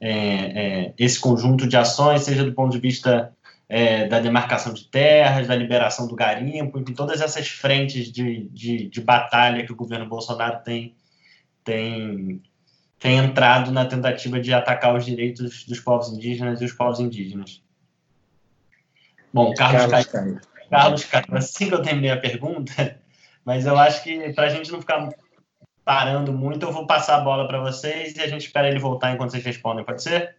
[0.00, 3.32] é, é, esse conjunto de ações, seja do ponto de vista
[3.74, 8.86] é, da demarcação de terras, da liberação do garimpo, em todas essas frentes de, de,
[8.86, 10.94] de, batalha que o governo Bolsonaro tem,
[11.64, 12.42] tem,
[12.98, 17.62] tem entrado na tentativa de atacar os direitos dos povos indígenas e os povos indígenas.
[19.32, 20.40] Bom, Carlos, Carlos Caio.
[20.68, 23.00] Carlos Caio, assim que eu terminei a pergunta,
[23.42, 25.08] mas eu acho que para a gente não ficar
[25.82, 29.14] parando muito, eu vou passar a bola para vocês e a gente espera ele voltar
[29.14, 30.36] enquanto vocês respondem, pode ser?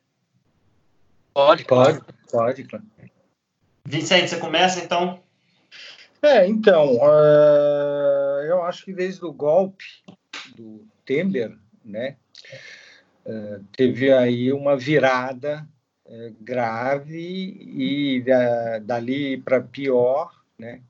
[1.33, 1.99] Pode, pode,
[2.31, 2.85] pode, claro.
[3.85, 5.21] Vicente, você começa então?
[6.21, 9.83] É, então, uh, eu acho que desde o golpe
[10.55, 12.15] do Temer, né,
[13.25, 15.67] uh, teve aí uma virada
[16.05, 20.81] uh, grave e da, dali para pior, né,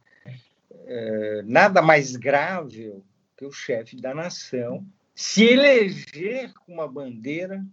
[1.45, 3.01] nada mais grave
[3.37, 4.85] que o chefe da nação
[5.15, 7.65] se eleger com uma bandeira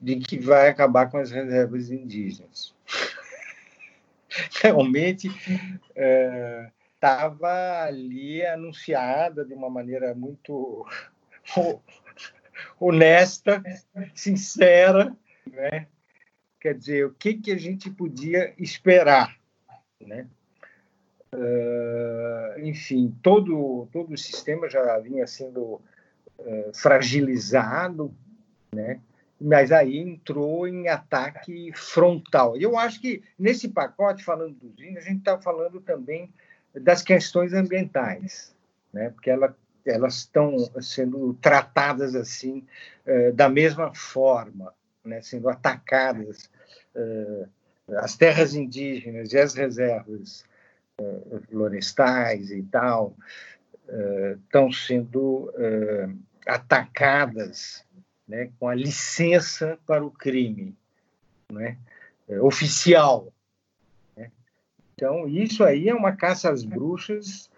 [0.00, 2.74] de que vai acabar com as reservas indígenas.
[4.62, 5.28] realmente
[6.94, 10.86] estava é, ali anunciada de uma maneira muito
[12.80, 13.62] honesta,
[14.14, 15.14] sincera,
[15.46, 15.86] né?
[16.66, 19.36] quer dizer, o que, que a gente podia esperar,
[20.00, 20.26] né?
[21.32, 25.80] Uh, enfim, todo, todo o sistema já vinha sendo
[26.38, 28.12] uh, fragilizado,
[28.74, 29.00] né?
[29.40, 32.56] Mas aí entrou em ataque frontal.
[32.56, 36.32] E eu acho que nesse pacote, falando dos índios, a gente está falando também
[36.74, 38.54] das questões ambientais,
[38.92, 39.10] né?
[39.10, 42.66] porque ela, elas estão sendo tratadas assim,
[43.06, 44.72] uh, da mesma forma,
[45.04, 45.20] né?
[45.20, 46.50] sendo atacadas.
[47.98, 50.44] as terras indígenas e as reservas
[50.98, 53.14] uh, florestais e tal
[54.44, 57.84] estão uh, sendo uh, atacadas
[58.26, 60.74] né, com a licença para o crime
[61.52, 61.78] né,
[62.40, 63.32] oficial.
[64.16, 64.30] Né?
[64.94, 67.50] Então, isso aí é uma caça às bruxas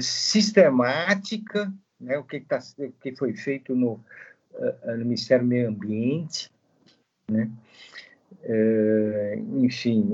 [0.00, 4.00] sistemática, né, o, que tá, o que foi feito no,
[4.84, 6.50] no Ministério do Meio Ambiente,
[7.30, 7.48] né?
[9.62, 10.10] enfim,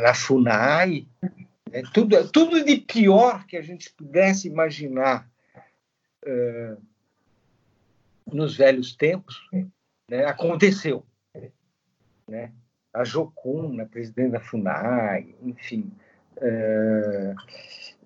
[0.00, 1.06] na FUNAI,
[1.72, 5.28] é, tudo, tudo de pior que a gente pudesse imaginar
[6.24, 6.76] é,
[8.26, 9.40] nos velhos tempos
[10.08, 11.04] né, aconteceu.
[12.28, 12.52] Né?
[12.92, 15.90] A Jocum, a presidente da FUNAI, enfim,
[16.40, 17.34] é,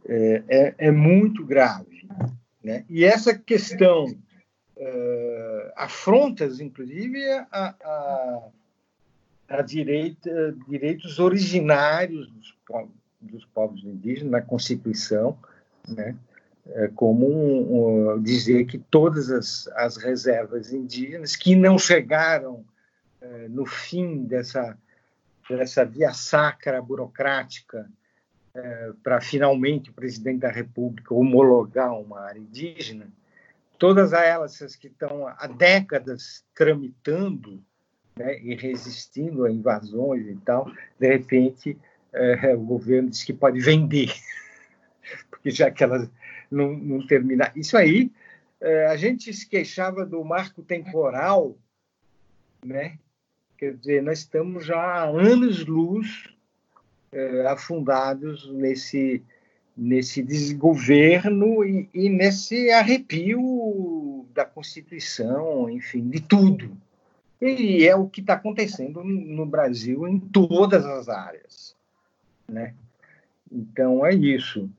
[0.06, 2.06] é, é, é muito grave.
[2.62, 2.84] Né?
[2.88, 8.48] E essa questão uh, afrontas, inclusive, a, a,
[9.48, 15.38] a direita, direitos originários dos povos, dos povos indígenas na Constituição,
[15.88, 16.16] né?
[16.66, 22.64] É como um, um, dizer que todas as, as, reservas indígenas que não chegaram
[23.20, 24.76] é, no fim dessa,
[25.48, 27.86] dessa via sacra burocrática
[28.54, 33.08] é, para finalmente o presidente da República homologar uma área indígena,
[33.78, 37.62] todas elas que estão há décadas tramitando
[38.16, 41.76] né, e resistindo a invasões e tal, de repente
[42.10, 44.14] é, o governo diz que pode vender,
[45.28, 46.08] porque já que elas
[46.54, 47.52] não, não terminaram.
[47.56, 48.10] Isso aí,
[48.60, 51.56] é, a gente se queixava do marco temporal,
[52.64, 52.98] né?
[53.58, 56.28] Quer dizer, nós estamos já há anos-luz
[57.12, 59.22] é, afundados nesse,
[59.76, 66.76] nesse desgoverno e, e nesse arrepio da Constituição, enfim, de tudo.
[67.40, 71.74] E é o que está acontecendo no Brasil em todas as áreas
[72.48, 72.74] né?
[73.50, 74.70] Então é isso.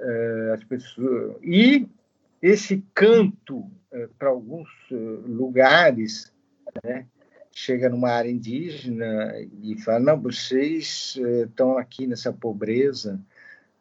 [0.00, 1.86] É, as pessoas e
[2.40, 6.32] esse canto é, para alguns é, lugares,
[6.82, 7.06] né?
[7.52, 13.20] Chega numa área indígena e fala: não, vocês estão aqui nessa pobreza,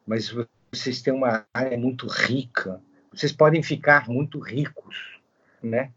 [0.05, 0.33] mas
[0.71, 2.81] vocês têm uma área muito rica,
[3.13, 5.19] vocês podem ficar muito ricos,
[5.61, 5.91] né?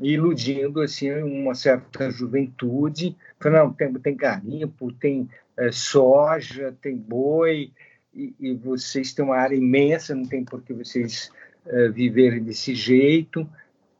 [0.00, 7.72] iludindo assim uma certa juventude, falando, não, tem, tem garimpo, tem é, soja, tem boi,
[8.14, 11.30] e, e, vocês têm uma área imensa, não tem por que vocês
[11.66, 13.48] é, viverem desse jeito.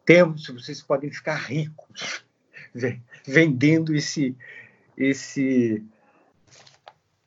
[0.04, 2.24] Temos, vocês podem ficar ricos
[3.26, 4.34] vendendo esse
[4.96, 5.84] esse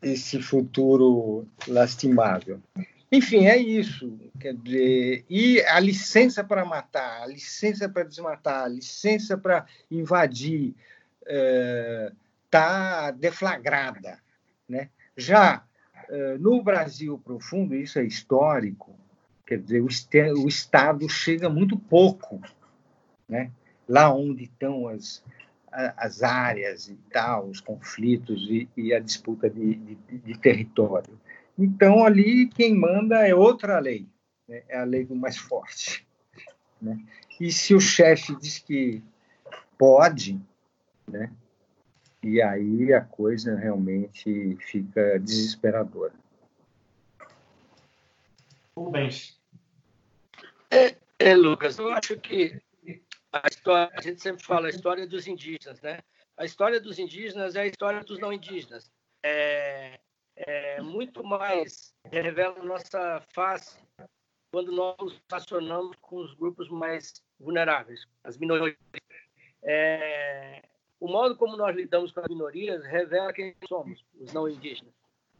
[0.01, 2.59] esse futuro lastimável.
[3.11, 4.17] Enfim, é isso.
[4.39, 10.73] Quer dizer, e a licença para matar, a licença para desmatar, a licença para invadir
[11.21, 14.17] está é, deflagrada.
[14.67, 14.89] Né?
[15.15, 15.63] Já
[16.39, 18.93] no Brasil profundo, isso é histórico,
[19.45, 19.87] quer dizer, o,
[20.43, 22.41] o Estado chega muito pouco.
[23.27, 23.51] Né?
[23.87, 25.23] Lá onde estão as,
[25.71, 31.19] as áreas e tal, os conflitos e, e a disputa de, de, de território.
[31.57, 34.07] Então, ali quem manda é outra lei,
[34.47, 34.63] né?
[34.67, 36.05] é a lei do mais forte.
[36.81, 36.99] Né?
[37.39, 39.01] E se o chefe diz que
[39.77, 40.39] pode,
[41.07, 41.31] né?
[42.23, 46.13] E aí a coisa realmente fica desesperadora.
[48.77, 49.39] Rubens.
[50.69, 52.61] É, é, Lucas, eu acho que
[53.33, 55.99] a história, a gente sempre fala a história dos indígenas, né?
[56.37, 58.91] A história dos indígenas é a história dos não indígenas.
[59.23, 59.99] É,
[60.35, 63.77] é, muito mais revela a nossa face
[64.51, 68.75] quando nós nos relacionamos com os grupos mais vulneráveis, as minorias.
[69.63, 70.61] É,
[71.01, 74.93] o modo como nós lidamos com as minorias revela quem somos, os não indígenas.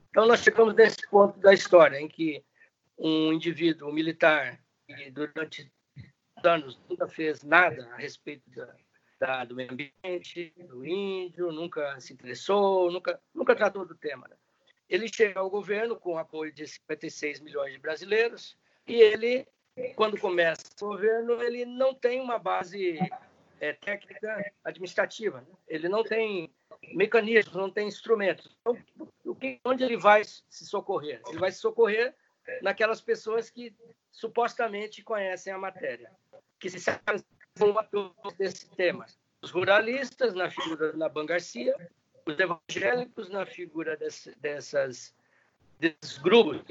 [0.09, 2.43] Então, nós chegamos nesse ponto da história em que
[2.97, 5.72] um indivíduo um militar que durante
[6.43, 8.76] anos nunca fez nada a respeito da,
[9.20, 14.28] da, do meio ambiente, do índio, nunca se interessou, nunca, nunca tratou do tema.
[14.28, 14.36] Né?
[14.91, 19.47] ele chega ao governo com o apoio de 56 milhões de brasileiros e ele,
[19.95, 22.99] quando começa o governo, ele não tem uma base
[23.62, 25.41] é, técnica administrativa.
[25.41, 25.47] Né?
[25.68, 26.51] Ele não tem
[26.93, 28.57] mecanismos, não tem instrumentos.
[28.59, 28.78] Então,
[29.24, 31.22] o que, onde ele vai se socorrer?
[31.28, 32.14] Ele vai se socorrer
[32.62, 33.74] naquelas pessoas que
[34.12, 36.12] supostamente conhecem a matéria,
[36.59, 37.24] que se sabem
[38.38, 39.05] desse tema.
[39.43, 41.76] Os ruralistas, na figura da Ban Garcia,
[42.26, 45.14] os evangélicos, na figura desse, dessas,
[45.80, 46.62] desses grupos,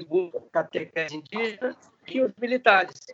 [0.51, 1.75] catequese indígenas,
[2.07, 3.05] e os militares.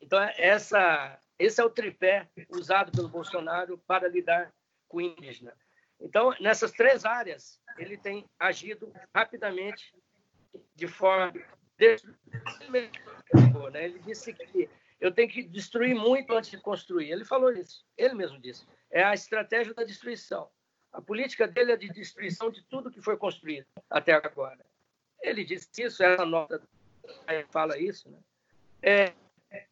[0.00, 4.52] Então, essa, esse é o tripé usado pelo Bolsonaro para lidar
[4.88, 5.52] com o indígena.
[6.00, 9.94] Então, nessas três áreas, ele tem agido rapidamente,
[10.74, 11.32] de forma.
[13.72, 13.84] Né?
[13.84, 14.68] Ele disse que
[15.00, 17.10] eu tenho que destruir muito antes de construir.
[17.10, 18.66] Ele falou isso, ele mesmo disse.
[18.90, 20.48] É a estratégia da destruição.
[20.92, 24.64] A política dele é de destruição de tudo que foi construído até agora.
[25.20, 26.62] Ele disse isso, essa nota
[27.50, 28.08] fala isso.
[28.08, 28.18] Né?
[28.80, 29.12] É,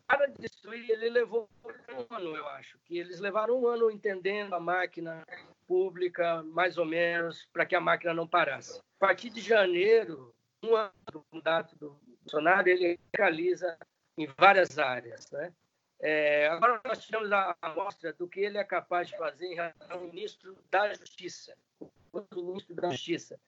[0.07, 4.61] para destruir, ele levou um ano, eu acho, que eles levaram um ano entendendo a
[4.61, 5.27] máquina
[5.67, 8.79] pública, mais ou menos, para que a máquina não parasse.
[8.79, 13.77] A partir de janeiro, um ano do mandato do Bolsonaro, ele realiza
[14.17, 15.31] em várias áreas.
[15.31, 15.53] Né?
[16.01, 19.91] É, agora nós tivemos a amostra do que ele é capaz de fazer em relação
[19.91, 21.57] ao ministro da Justiça.
[21.81, 23.41] O ministro da Justiça.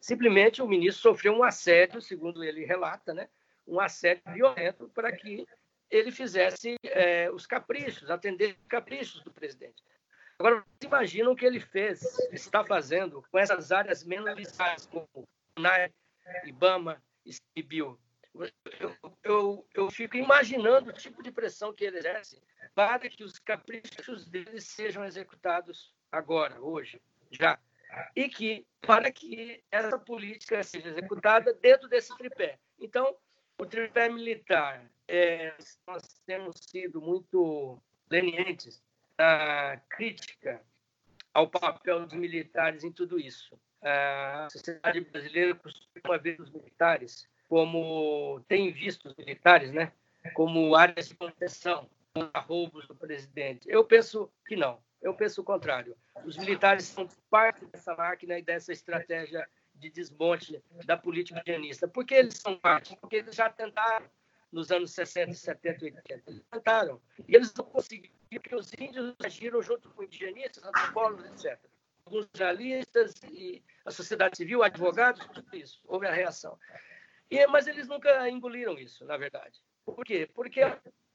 [0.00, 3.28] Simplesmente o ministro sofreu um assédio, segundo ele relata, né?
[3.66, 5.46] um assédio violento para que
[5.90, 9.82] ele fizesse é, os caprichos, atender os caprichos do presidente.
[10.38, 15.28] Agora, imaginam o que ele fez, está fazendo com essas áreas menos listadas, como
[15.58, 15.92] NAI,
[16.44, 17.98] IBAMA e CIBIL.
[18.78, 22.40] Eu, eu, eu, fico imaginando o tipo de pressão que ele exerce
[22.74, 27.58] para que os caprichos dele sejam executados agora, hoje, já.
[28.14, 32.58] E que para que essa política seja executada dentro desse tripé.
[32.78, 33.16] Então,
[33.58, 35.54] o tripé militar, é,
[35.86, 38.80] nós temos sido muito lenientes
[39.18, 40.62] na crítica
[41.34, 43.58] ao papel dos militares em tudo isso.
[43.82, 49.92] A sociedade brasileira costuma ver os militares como tem visto os militares, né,
[50.34, 53.68] como áreas de proteção contra roubos do presidente.
[53.68, 54.78] Eu penso que não.
[55.02, 55.96] Eu penso o contrário.
[56.24, 61.88] Os militares são parte dessa máquina e dessa estratégia de desmonte da política indianista.
[61.88, 62.96] Por que eles são parte?
[63.00, 64.06] Porque eles já tentaram
[64.52, 66.30] nos anos 60, 70 e 80.
[66.30, 67.00] Eles tentaram.
[67.28, 71.58] E eles não conseguiram, porque os índios agiram junto com indianistas, antropólogos, etc.
[72.04, 75.80] Alguns jornalistas e a sociedade civil, advogados, tudo isso.
[75.86, 76.58] Houve a reação.
[77.30, 79.60] E, mas eles nunca engoliram isso, na verdade.
[79.84, 80.28] Por quê?
[80.34, 80.60] Porque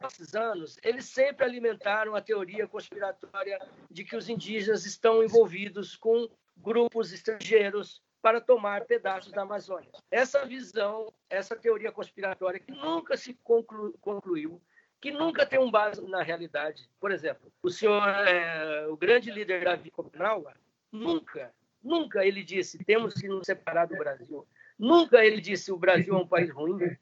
[0.06, 3.60] esses anos eles sempre alimentaram a teoria conspiratória
[3.90, 9.88] de que os indígenas estão envolvidos com grupos estrangeiros para tomar pedaços da Amazônia.
[10.10, 14.60] Essa visão, essa teoria conspiratória que nunca se conclu, concluiu,
[15.00, 16.90] que nunca tem um base na realidade.
[17.00, 20.56] Por exemplo, o senhor, é, o grande líder Davi Kopenawa,
[20.92, 21.54] nunca,
[21.84, 24.48] nunca ele disse temos que nos separar do Brasil.
[24.76, 26.98] Nunca ele disse o Brasil é um país ruim.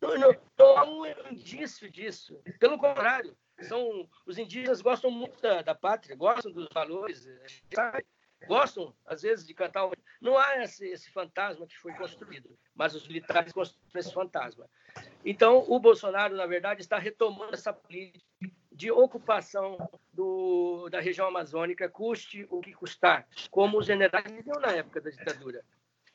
[0.00, 2.40] Não, não, não há um indício disso.
[2.60, 7.28] Pelo contrário, são, os indígenas gostam muito da, da pátria, gostam dos valores,
[7.74, 8.06] sabe?
[8.46, 9.88] Gostam, às vezes, de cantar.
[10.20, 14.68] Não há esse, esse, fantasma que foi construído, mas os militares construíram esse fantasma.
[15.24, 18.24] Então, o Bolsonaro, na verdade, está retomando essa política
[18.72, 19.78] de ocupação
[20.12, 25.10] do, da região amazônica, custe o que custar, como os generais diziam na época da
[25.10, 25.64] ditadura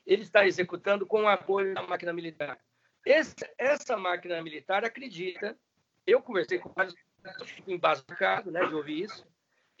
[0.06, 2.58] ele está executando com o apoio da máquina militar.
[3.06, 5.56] Esse, essa máquina militar acredita,
[6.06, 6.94] eu conversei com vários,
[7.44, 9.26] fico embasbacado né, de ouvir isso,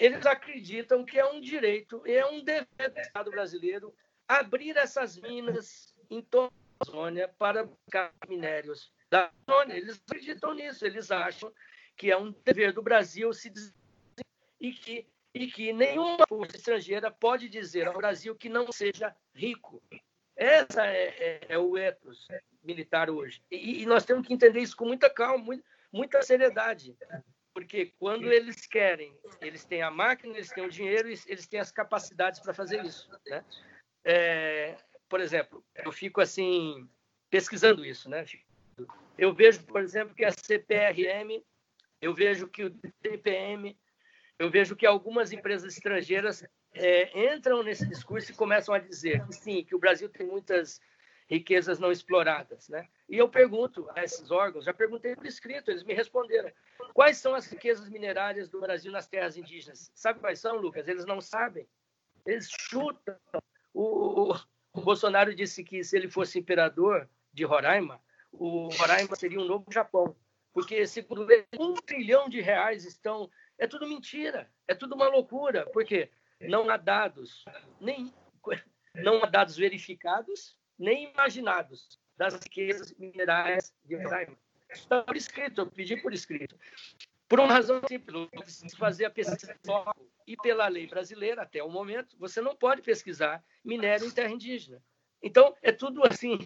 [0.00, 3.94] eles acreditam que é um direito, é um dever do Estado brasileiro
[4.26, 9.76] abrir essas minas em toda a Amazônia para buscar minérios da Amazônia.
[9.76, 11.52] Eles acreditam nisso, eles acham
[11.96, 13.52] que é um dever do Brasil se
[14.58, 19.80] e que e que nenhuma força estrangeira pode dizer ao Brasil que não seja rico.
[20.34, 22.26] Essa é, é, é o ethos
[22.64, 23.40] militar hoje.
[23.50, 25.56] E, e, nós temos que entender isso com muita calma,
[25.92, 26.96] muita seriedade.
[27.60, 31.70] Porque quando eles querem, eles têm a máquina, eles têm o dinheiro, eles têm as
[31.70, 33.06] capacidades para fazer isso.
[33.26, 33.44] Né?
[34.02, 36.88] É, por exemplo, eu fico assim,
[37.28, 38.08] pesquisando isso.
[38.08, 38.24] Né?
[39.18, 41.44] Eu vejo, por exemplo, que a CPRM,
[42.00, 42.70] eu vejo que o
[43.02, 43.78] DPM,
[44.38, 46.42] eu vejo que algumas empresas estrangeiras
[46.72, 50.80] é, entram nesse discurso e começam a dizer que sim, que o Brasil tem muitas
[51.30, 52.88] riquezas não exploradas, né?
[53.08, 56.50] E eu pergunto a esses órgãos, já perguntei por escrito, eles me responderam:
[56.92, 59.92] quais são as riquezas minerárias do Brasil nas terras indígenas?
[59.94, 60.88] Sabe quais são, Lucas?
[60.88, 61.68] Eles não sabem.
[62.26, 63.16] Eles chutam.
[63.72, 64.34] O,
[64.72, 68.02] o, Bolsonaro disse que se ele fosse imperador de Roraima,
[68.32, 70.16] o Roraima seria um novo Japão,
[70.52, 76.10] porque ele, um trilhão de reais estão É tudo mentira, é tudo uma loucura, porque
[76.40, 77.44] não há dados,
[77.80, 78.12] nem
[78.96, 84.36] não há dados verificados, nem imaginados das riquezas minerais de Roraima.
[84.70, 86.58] Está por escrito, eu pedi por escrito.
[87.28, 89.54] Por uma razão simples, se fazer a pesquisa
[90.26, 94.82] e pela lei brasileira, até o momento, você não pode pesquisar minério em terra indígena.
[95.22, 96.38] Então, é tudo assim,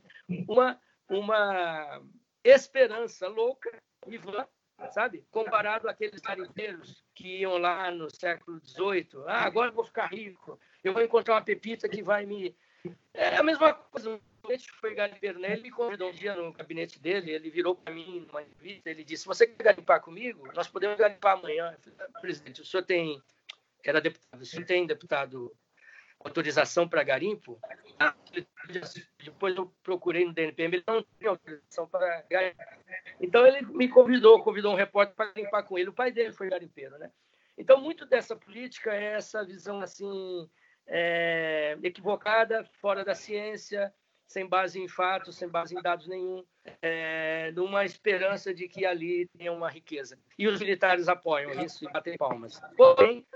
[0.48, 0.78] uma,
[1.08, 2.02] uma
[2.42, 3.70] esperança louca
[4.06, 4.46] e vã,
[4.90, 5.24] sabe?
[5.30, 9.24] Comparado àqueles garimpeiros que iam lá no século XVIII.
[9.26, 12.54] Ah, agora eu vou ficar rico, eu vou encontrar uma pepita que vai me...
[13.12, 14.20] É a mesma coisa, o
[14.80, 15.52] foi garimpeiro, né?
[15.52, 19.04] Ele me convidou um dia no gabinete dele, ele virou para mim numa entrevista, ele
[19.04, 20.50] disse, você quer garimpar comigo?
[20.54, 21.74] Nós podemos garimpar amanhã.
[21.80, 23.22] Falei, ah, presidente, o senhor tem...
[23.82, 25.54] Era deputado, o senhor tem deputado
[26.24, 27.60] autorização para garimpo,
[27.98, 28.14] ah,
[29.22, 32.62] depois eu procurei no DNPM, ele não tinha autorização para garimpo.
[33.20, 35.90] Então ele me convidou, convidou um repórter para garimpar com ele.
[35.90, 37.10] O pai dele foi garimpeiro, né?
[37.58, 40.48] Então muito dessa política é essa visão assim
[40.86, 43.92] é, equivocada, fora da ciência,
[44.26, 46.44] sem base em fatos, sem base em dados nenhum,
[46.82, 50.18] é, numa esperança de que ali tenha uma riqueza.
[50.38, 52.60] E os militares apoiam isso e batem palmas.
[52.76, 53.26] Porém,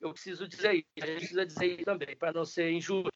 [0.00, 3.10] eu preciso dizer isso, a gente precisa dizer isso também, para não ser injusto.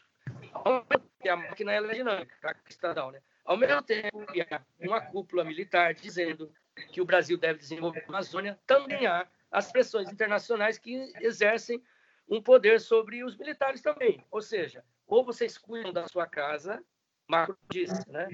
[1.28, 3.20] A máquina é dinâmica, estatal, né?
[3.44, 6.52] Ao mesmo tempo que há uma cúpula militar dizendo
[6.92, 11.82] que o Brasil deve desenvolver a Amazônia, também há as pressões internacionais que exercem
[12.28, 14.24] um poder sobre os militares também.
[14.30, 16.84] Ou seja, ou vocês cuidam da sua casa,
[17.28, 18.28] Marco disse, né?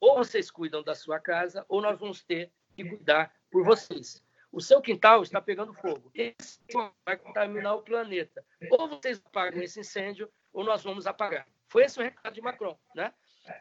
[0.00, 4.22] Ou vocês cuidam da sua casa, ou nós vamos ter que cuidar por vocês.
[4.50, 6.10] O seu quintal está pegando fogo.
[6.14, 6.60] Esse
[7.06, 8.44] vai contaminar o planeta.
[8.70, 11.46] Ou vocês apagam esse incêndio, ou nós vamos apagar.
[11.68, 13.14] Foi esse o recado de Macron, né?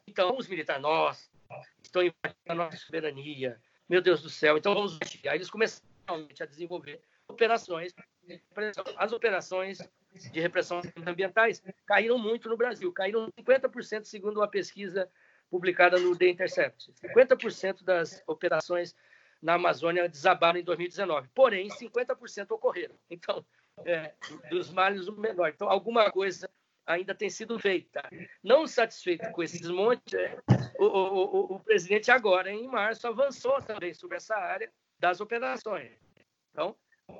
[0.05, 1.31] Então, os militares, nós
[1.81, 3.61] estão invadindo a nossa soberania.
[3.87, 4.57] Meu Deus do céu.
[4.57, 7.93] Então, vamos Aí eles começaram a desenvolver operações.
[8.97, 9.79] As operações
[10.31, 12.91] de repressão ambientais caíram muito no Brasil.
[12.91, 15.09] Caíram 50%, segundo uma pesquisa
[15.49, 16.93] publicada no The Intercept.
[17.03, 18.95] 50% das operações
[19.41, 21.29] na Amazônia desabaram em 2019.
[21.33, 22.95] Porém, 50% ocorreram.
[23.09, 23.45] Então,
[23.85, 24.13] é,
[24.49, 25.49] dos males o menor.
[25.49, 26.49] Então, alguma coisa
[26.85, 28.01] ainda tem sido feita.
[28.43, 30.37] Não satisfeito com esses montes, é,
[30.77, 35.91] o, o, o, presidente agora, em março, avançou também sobre essa área das operações.
[36.51, 36.75] Então,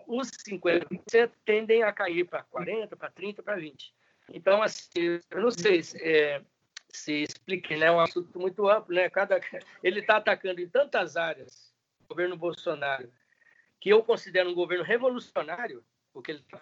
[0.08, 3.92] os 50% tendem a cair para 40%, para 30%, para 20%.
[4.34, 6.42] Então, assim, eu não sei se, é,
[6.90, 7.88] se explique, né?
[7.88, 8.96] é um assunto muito amplo.
[8.96, 9.10] Né?
[9.10, 9.40] Cada,
[9.84, 11.72] ele está atacando em tantas áreas
[12.12, 13.10] governo Bolsonaro,
[13.80, 15.84] que eu considero um governo revolucionário,
[16.14, 16.62] porque ele está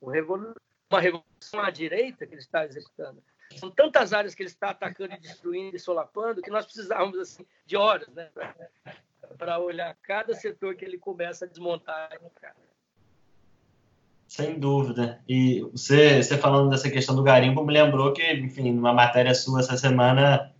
[0.00, 3.22] uma revolução à direita que ele está executando.
[3.56, 7.46] São tantas áreas que ele está atacando e destruindo e solapando que nós precisávamos assim,
[7.64, 8.30] de horas né,
[9.38, 12.10] para olhar cada setor que ele começa a desmontar.
[14.26, 15.20] Sem dúvida.
[15.28, 19.60] E você, você falando dessa questão do garimpo me lembrou que, enfim, numa matéria sua
[19.60, 20.52] essa semana,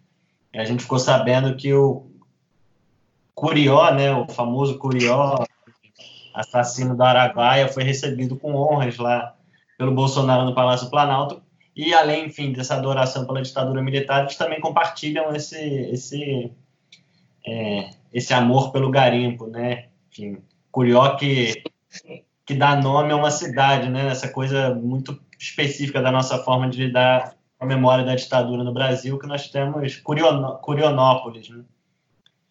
[0.55, 2.07] a gente ficou sabendo que o
[3.35, 5.45] Curió, né, o famoso Curió,
[6.33, 9.35] assassino da Araguaia, foi recebido com honras lá
[9.77, 11.43] pelo Bolsonaro no Palácio Planalto.
[11.75, 15.59] E além, enfim, dessa adoração pela ditadura militar, eles também compartilham esse
[15.93, 16.51] esse
[17.47, 19.89] é, esse amor pelo garimpo, né?
[20.11, 20.39] Enfim,
[20.71, 21.63] Curió que
[22.47, 24.07] que dá nome a uma cidade, né?
[24.07, 28.73] Essa coisa muito específica da nossa forma de lidar com a memória da ditadura no
[28.73, 31.65] Brasil, que nós temos Curionópolis, né?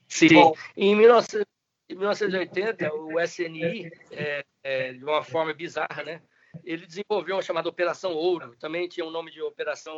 [0.08, 0.34] Sim.
[0.34, 6.22] Bom, em 1980, o SNI, é, é, de uma forma bizarra, né,
[6.64, 9.96] ele desenvolveu uma chamada Operação Ouro, também tinha o um nome de Operação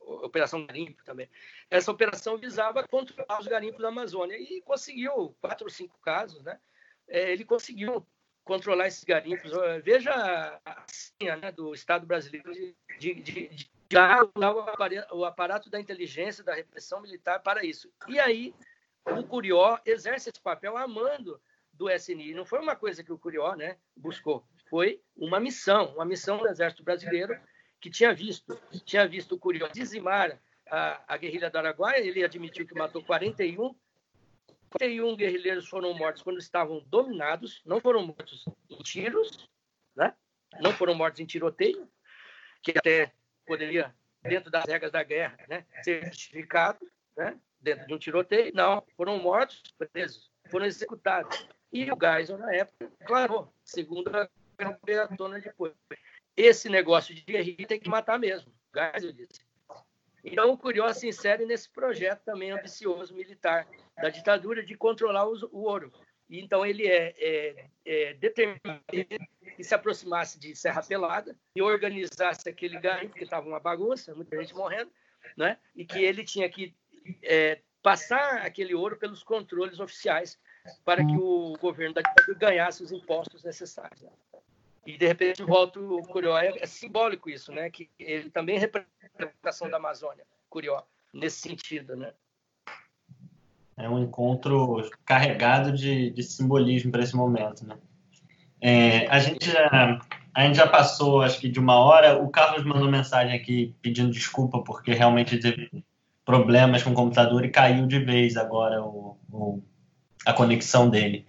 [0.00, 1.28] Operação Garimpo também.
[1.70, 6.58] Essa operação visava controlar os garimpos da Amazônia e conseguiu, quatro ou cinco casos, né?
[7.08, 8.06] É, ele conseguiu
[8.44, 9.50] controlar esses garimpos.
[9.82, 13.70] Veja a senha né, do Estado brasileiro de, de, de, de
[15.12, 17.90] o aparato da inteligência, da repressão militar para isso.
[18.08, 18.54] E aí
[19.06, 21.40] o Curió exerce esse papel amando
[21.72, 22.34] do SNI.
[22.34, 26.48] Não foi uma coisa que o Curió né, buscou, foi uma missão, uma missão do
[26.48, 27.38] Exército Brasileiro
[27.80, 30.40] que tinha visto, tinha visto o Curió dizimar
[30.70, 33.74] a, a guerrilha do Araguaia, ele admitiu que matou 41
[34.74, 39.48] 41 guerrilheiros foram mortos quando estavam dominados, não foram mortos em tiros,
[39.94, 40.12] né?
[40.60, 41.88] não foram mortos em tiroteio,
[42.60, 43.12] que até
[43.46, 46.84] poderia, dentro das regras da guerra, né, ser justificado,
[47.16, 47.38] né?
[47.60, 48.52] dentro de um tiroteio.
[48.52, 51.46] Não, foram mortos, presos, foram executados.
[51.72, 54.28] E o Geisel, na época, declarou, segundo a
[55.16, 55.72] tona depois,
[56.36, 58.52] esse negócio de guerrilha tem que matar mesmo.
[58.74, 59.43] Geisel disse.
[60.24, 65.62] Então, o Curió se insere nesse projeto também ambicioso militar da ditadura de controlar o
[65.64, 65.92] ouro.
[66.30, 68.82] então ele é, é, é determinado
[69.54, 74.40] que se aproximasse de Serra Pelada e organizasse aquele ganho, porque estava uma bagunça, muita
[74.40, 74.90] gente morrendo,
[75.36, 75.58] né?
[75.76, 76.74] e que ele tinha que
[77.22, 80.38] é, passar aquele ouro pelos controles oficiais
[80.84, 84.02] para que o governo da ditadura ganhasse os impostos necessários.
[84.86, 86.36] E, de repente, o Curió.
[86.38, 87.70] É, é, simbólico isso, né?
[87.70, 90.82] que ele também representa a representação da Amazônia, Curió,
[91.12, 91.96] nesse sentido.
[91.96, 92.12] Né?
[93.76, 97.66] É um encontro carregado de, de simbolismo para esse momento.
[97.66, 97.76] Né?
[98.60, 100.00] É, a, gente já,
[100.34, 102.22] a gente já passou, acho que de uma hora.
[102.22, 105.70] O Carlos mandou mensagem aqui pedindo desculpa porque realmente teve
[106.24, 109.62] problemas com o computador e caiu de vez agora o, o
[110.24, 111.26] a conexão dele.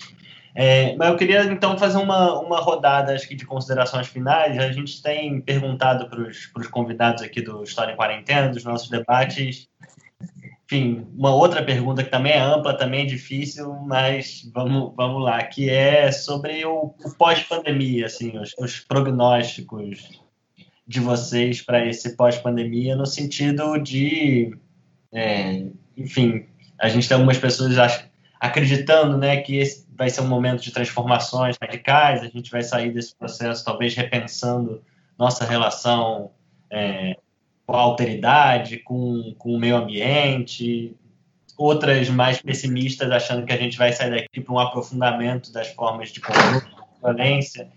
[0.57, 4.57] É, mas eu queria então fazer uma, uma rodada acho que de considerações finais.
[4.57, 9.67] A gente tem perguntado para os convidados aqui do História em Quarentena, dos nossos debates,
[10.65, 15.43] enfim, uma outra pergunta que também é ampla, também é difícil, mas vamos, vamos lá,
[15.43, 20.21] que é sobre o, o pós-pandemia, assim, os, os, prognósticos
[20.87, 24.57] de vocês para esse pós-pandemia, no sentido de,
[25.13, 26.47] é, enfim,
[26.79, 27.75] a gente tem algumas pessoas
[28.39, 32.91] acreditando, né, que esse vai ser um momento de transformações radicais, a gente vai sair
[32.91, 34.83] desse processo talvez repensando
[35.17, 36.31] nossa relação
[36.69, 37.17] é,
[37.65, 40.95] com a alteridade, com, com o meio ambiente,
[41.57, 46.09] outras mais pessimistas achando que a gente vai sair daqui para um aprofundamento das formas
[46.09, 47.71] de de violência.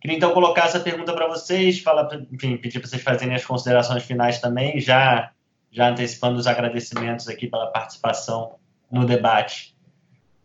[0.00, 4.02] Queria então colocar essa pergunta para vocês, falar, enfim, pedir para vocês fazerem as considerações
[4.02, 5.30] finais também, já,
[5.70, 8.56] já antecipando os agradecimentos aqui pela participação
[8.90, 9.76] no debate.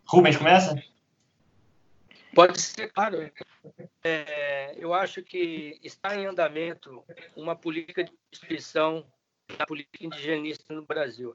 [0.06, 0.80] Rubens, começa?
[2.38, 3.28] Pode ser, claro.
[4.04, 7.04] É, eu acho que está em andamento
[7.34, 9.04] uma política de instituição
[9.58, 11.34] da política indigenista no Brasil.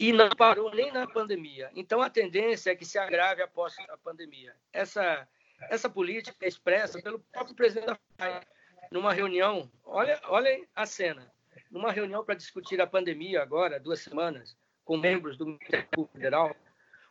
[0.00, 1.70] E não parou nem na pandemia.
[1.76, 4.56] Então, a tendência é que se agrave após a pandemia.
[4.72, 5.28] Essa,
[5.68, 8.40] essa política é expressa pelo próprio presidente da FAI,
[8.90, 11.30] numa reunião, olha, olha a cena,
[11.70, 14.56] numa reunião para discutir a pandemia agora, duas semanas,
[14.86, 16.56] com membros do Ministério Federal,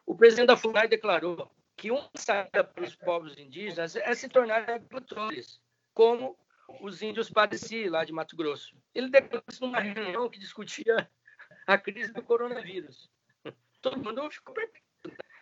[0.03, 4.70] o presidente da FUNAI declarou que uma saída para os povos indígenas é se tornar
[4.70, 5.60] agricultores,
[5.94, 6.38] como
[6.82, 8.76] os índios Padeci, lá de Mato Grosso.
[8.94, 11.10] Ele declarou numa reunião que discutia
[11.68, 13.10] a crise do coronavírus.
[13.82, 14.84] Todo mundo ficou perplexo.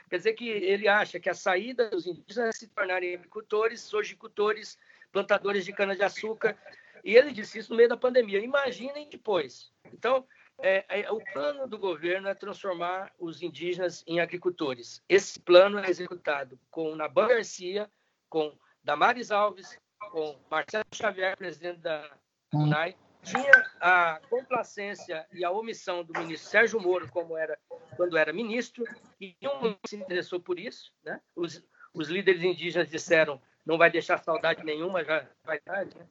[0.09, 4.77] Quer dizer que ele acha que a saída dos indígenas é se tornarem agricultores, sojicultores,
[5.11, 6.57] plantadores de cana-de-açúcar.
[7.03, 8.39] E ele disse isso no meio da pandemia.
[8.39, 9.71] Imaginem depois.
[9.93, 10.27] Então,
[10.61, 15.03] é, é, o plano do governo é transformar os indígenas em agricultores.
[15.09, 17.89] Esse plano é executado com Naban Garcia,
[18.29, 19.77] com Damares Alves,
[20.11, 22.09] com Marcelo Xavier, presidente da
[22.53, 22.95] UNAI.
[23.23, 27.57] Tinha a complacência e a omissão do ministro Sérgio Moro, como era
[27.95, 28.83] quando era ministro,
[29.19, 30.91] e não se interessou por isso.
[31.03, 31.21] Né?
[31.35, 31.63] Os,
[31.93, 36.07] os líderes indígenas disseram não vai deixar saudade nenhuma, já vai tarde, né?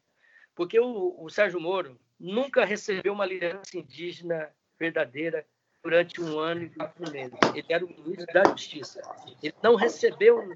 [0.60, 5.46] Porque o, o Sérgio Moro nunca recebeu uma liderança indígena verdadeira
[5.82, 7.32] durante um ano e quatro meses.
[7.54, 9.00] Ele era o ministro da Justiça.
[9.42, 10.52] Ele não recebeu.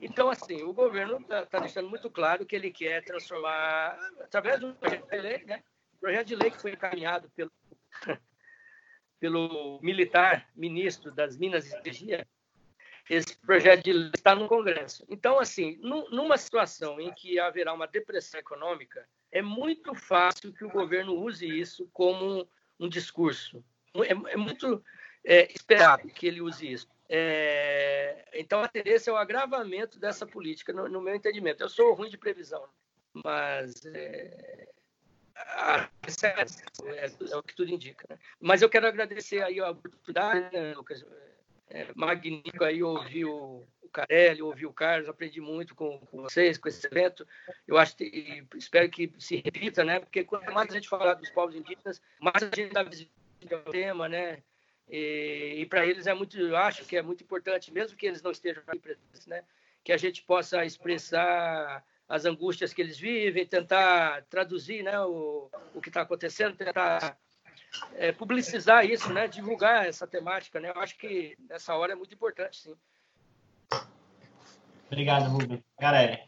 [0.00, 4.66] Então, assim, o governo está tá deixando muito claro que ele quer transformar, através de
[4.66, 5.62] um projeto de lei, né?
[6.00, 7.52] Projeto de lei que foi encaminhado pelo,
[9.20, 12.26] pelo militar ministro das Minas e Energia,
[13.08, 15.04] esse projeto de lei está no Congresso.
[15.08, 20.70] Então, assim, numa situação em que haverá uma depressão econômica, é muito fácil que o
[20.70, 22.48] governo use isso como
[22.78, 23.64] um, discurso.
[23.94, 24.82] É, é muito
[25.24, 26.88] é, esperado que ele use isso.
[27.08, 31.62] É, então, a tendência é o agravamento dessa política, no, no meu entendimento.
[31.62, 32.66] Eu sou ruim de previsão,
[33.12, 34.68] mas é,
[35.36, 38.06] é, é, o que tudo indica.
[38.08, 38.18] Né?
[38.40, 41.04] Mas eu quero agradecer aí a oportunidade, né, Lucas?
[41.68, 46.68] É magnífico aí ouvir o, Carelli, ouvir o Carlos, aprendi muito com, com vocês, com
[46.68, 47.26] esse evento.
[47.66, 50.00] Eu acho que, espero que se repita, né?
[50.00, 53.72] Porque quanto mais a gente falar dos povos indígenas, mais a gente dá visibilidade ao
[53.72, 54.42] tema, né?
[54.88, 58.20] E, e para eles é muito, eu acho que é muito importante, mesmo que eles
[58.20, 59.44] não estejam aqui presentes, né?
[59.84, 65.00] Que a gente possa expressar as angústias que eles vivem, tentar traduzir, né?
[65.00, 67.16] O, o que está acontecendo, tentar
[67.96, 69.26] é, publicizar isso, né?
[69.28, 70.70] Divulgar essa temática, né?
[70.70, 72.74] Eu acho que nessa hora é muito importante, sim.
[74.86, 75.62] Obrigado, Rubem.
[75.80, 76.20] Galera.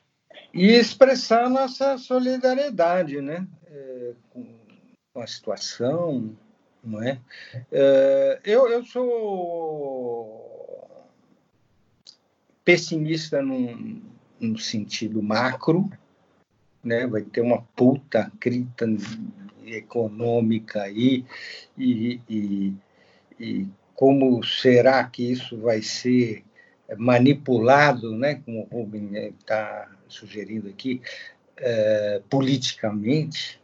[0.53, 3.47] E expressar nossa solidariedade, né?
[3.67, 4.57] É, com,
[5.15, 6.37] a situação,
[6.85, 7.19] não é?
[7.73, 10.47] é eu, eu sou
[12.63, 14.03] pessimista num,
[14.39, 15.89] no sentido macro,
[16.87, 17.07] né?
[17.07, 18.87] Vai ter uma puta crita
[19.67, 21.25] econômica aí
[21.77, 22.75] e, e,
[23.39, 26.45] e como será que isso vai ser
[26.97, 31.01] manipulado, né, como o Rubem está sugerindo aqui,
[31.57, 33.61] é, politicamente.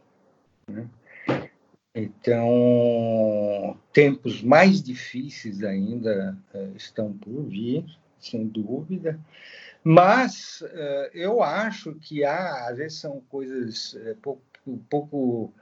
[0.67, 0.85] Né?
[1.95, 7.85] Então, tempos mais difíceis ainda é, estão por vir,
[8.19, 9.19] sem dúvida,
[9.83, 14.41] mas é, eu acho que há, às vezes são coisas pouco,
[14.89, 15.53] pouco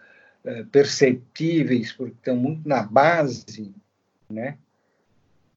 [0.72, 3.73] perceptíveis, porque estão muito na base,
[4.30, 4.57] né?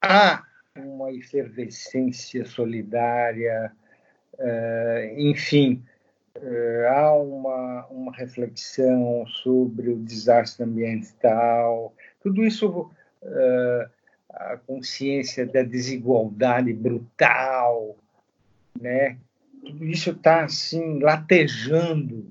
[0.01, 0.45] Há
[0.77, 3.73] uma efervescência solidária,
[5.17, 5.83] enfim,
[6.91, 12.91] há uma, uma reflexão sobre o desastre ambiental, tudo isso,
[13.23, 13.91] uh,
[14.31, 17.97] a consciência da desigualdade brutal,
[18.81, 19.19] né?
[19.65, 22.31] tudo isso está assim latejando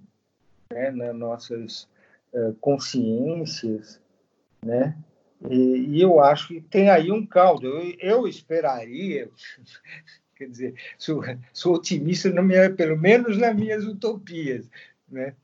[0.71, 1.87] né, nas nossas
[2.33, 3.99] uh, consciências,
[4.63, 4.95] né?
[5.49, 7.67] E, e, eu acho que tem aí um caldo.
[7.67, 9.29] Eu, eu esperaria,
[10.35, 11.21] Quer dizer, sou,
[11.51, 14.69] sou otimista, minha, pelo menos nas minhas utopias,
[15.07, 15.35] né?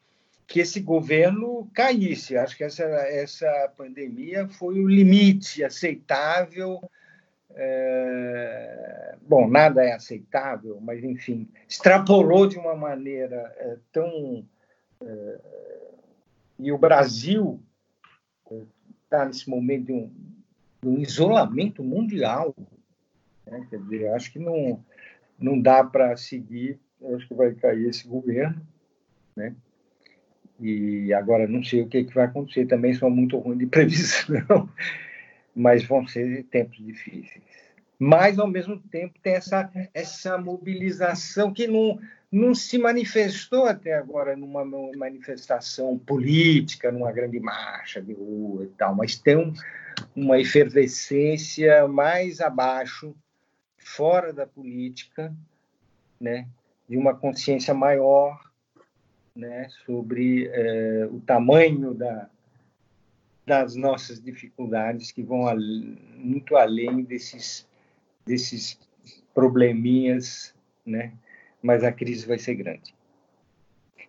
[0.47, 2.35] que esse governo caísse.
[2.35, 6.81] Acho que essa, essa pandemia foi o limite aceitável.
[7.51, 9.15] É...
[9.21, 14.45] Bom, nada é aceitável, mas, enfim, extrapolou de uma maneira é, tão.
[15.01, 15.39] É...
[16.57, 17.61] E o Brasil
[19.03, 20.11] está nesse momento de um,
[20.81, 22.55] de um isolamento mundial.
[23.45, 23.65] Né?
[23.69, 24.83] Quer dizer, acho que não,
[25.39, 26.79] não dá para seguir,
[27.15, 28.61] acho que vai cair esse governo,
[29.35, 29.55] né?
[30.59, 34.69] E agora não sei o que, que vai acontecer, também sou muito ruim de previsão,
[35.55, 37.43] mas vão ser tempos difíceis.
[37.97, 41.99] Mas, ao mesmo tempo, tem essa, essa mobilização que não,
[42.31, 48.95] não se manifestou até agora numa manifestação política, numa grande marcha de rua e tal,
[48.95, 49.53] mas tem um,
[50.15, 53.13] uma efervescência mais abaixo
[53.77, 55.35] fora da política,
[56.19, 56.47] né,
[56.87, 58.39] de uma consciência maior,
[59.35, 62.29] né, sobre é, o tamanho da,
[63.49, 65.57] das nossas dificuldades que vão al
[66.15, 67.67] muito além desses
[68.23, 68.79] desses
[69.33, 70.53] probleminhas,
[70.85, 71.13] né?
[71.59, 72.93] Mas a crise vai ser grande.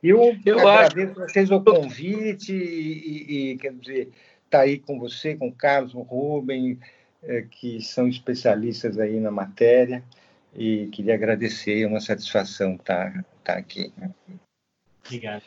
[0.03, 1.33] Eu, eu agradeço acho...
[1.33, 4.12] vocês o convite e, e, e quer dizer,
[4.51, 6.79] tá aí com você, com o Carlos, com o Rubem,
[7.23, 10.05] é, que são especialistas aí na matéria
[10.55, 13.91] e queria agradecer, é uma satisfação estar, tá, estar tá aqui.
[15.07, 15.43] Obrigado.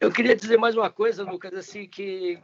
[0.00, 2.38] Eu queria dizer mais uma coisa, Lucas, assim, que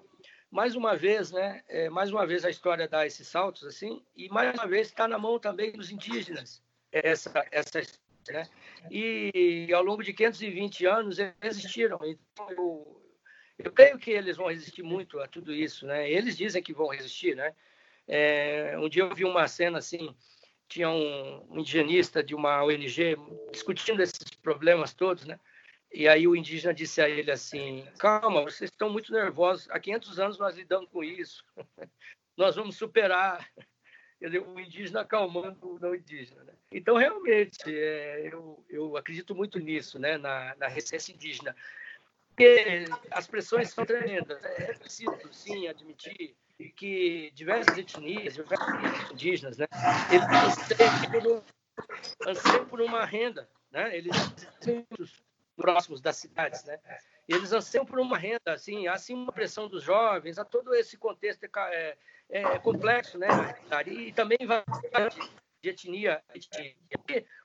[0.54, 4.28] mais uma vez, né, é, mais uma vez a história dá esses saltos, assim, e
[4.28, 6.62] mais uma vez está na mão também dos indígenas,
[6.92, 7.80] essa, essa
[8.30, 8.48] né?
[8.88, 11.98] E ao longo de 520 anos eles existiram.
[12.04, 13.02] Então, eu,
[13.58, 16.08] eu creio que eles vão resistir muito a tudo isso, né?
[16.08, 17.52] Eles dizem que vão resistir, né?
[18.06, 20.14] É, um dia eu vi uma cena assim,
[20.68, 23.16] tinha um, um indigenista de uma ONG
[23.50, 25.38] discutindo esses problemas todos, né?
[25.94, 29.70] E aí o indígena disse a ele assim: calma, vocês estão muito nervosos.
[29.70, 31.44] Há 500 anos nós lidamos com isso.
[32.36, 33.48] nós vamos superar.
[34.20, 36.42] O indígena acalmando o não indígena.
[36.44, 36.54] Né?
[36.72, 40.16] Então, realmente, é, eu, eu acredito muito nisso, né?
[40.16, 41.54] na, na resistência indígena.
[42.28, 44.42] Porque as pressões são tremendas.
[44.42, 46.34] É preciso, sim, admitir
[46.74, 49.66] que diversas etnias, diversos indígenas, né,
[50.10, 51.44] eles anseiam por,
[52.28, 54.16] anseiam por uma renda, né, eles
[55.56, 56.78] próximos das cidades, né,
[57.28, 60.96] eles anseiam por uma renda, assim, há assim uma pressão dos jovens, há todo esse
[60.96, 61.96] contexto é,
[62.28, 63.28] é, complexo, né,
[63.86, 64.62] e também vai
[65.64, 66.22] de etnia.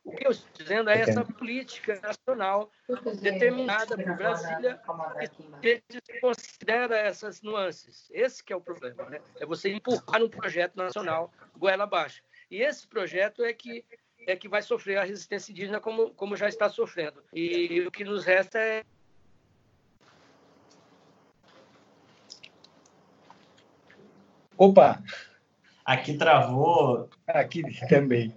[0.03, 2.69] O que eu estou dizendo é essa política nacional
[3.22, 4.81] determinada por Brasília
[5.61, 8.10] que considera essas nuances.
[8.11, 9.22] Esse que é o problema, né?
[9.40, 12.22] É você empurrar um projeto nacional goela abaixo.
[12.52, 13.86] E esse projeto é que
[14.27, 17.23] é que vai sofrer a resistência indígena como, como já está sofrendo.
[17.33, 18.83] E o que nos resta é
[24.59, 25.01] Opa!
[25.85, 27.09] Aqui travou.
[27.25, 28.35] Aqui também.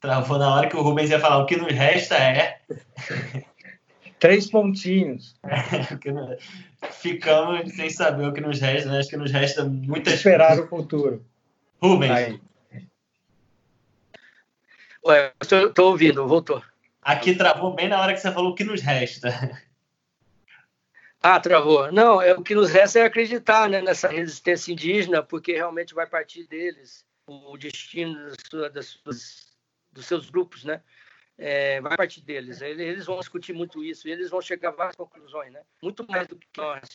[0.00, 1.38] Travou na hora que o Rubens ia falar.
[1.38, 2.60] O que nos resta é.
[4.18, 5.36] Três pontinhos.
[6.90, 8.98] Ficamos sem saber o que nos resta, né?
[8.98, 11.24] Acho que nos resta muitas Esperar o futuro.
[11.80, 12.10] Rubens.
[12.10, 12.40] Aí.
[15.04, 16.62] Ué, estou ouvindo, voltou.
[17.00, 19.28] Aqui travou bem na hora que você falou o que nos resta.
[21.24, 21.92] Ah, travou.
[21.92, 26.04] Não, é, o que nos resta é acreditar né, nessa resistência indígena, porque realmente vai
[26.04, 28.18] partir deles o destino
[28.72, 29.56] das suas,
[29.92, 30.82] dos seus grupos, né?
[31.38, 32.60] É, vai partir deles.
[32.60, 35.62] Eles vão discutir muito isso e eles vão chegar a várias conclusões, né?
[35.80, 36.88] Muito mais do que nós.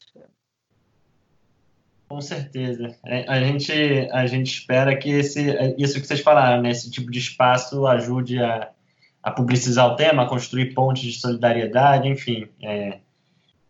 [2.08, 2.96] Com certeza.
[3.06, 3.74] É, a gente,
[4.12, 5.46] a gente espera que esse,
[5.78, 8.70] isso que vocês falaram, né, esse tipo de espaço ajude a,
[9.22, 12.48] a publicizar o tema, a construir pontes de solidariedade, enfim.
[12.64, 13.00] É,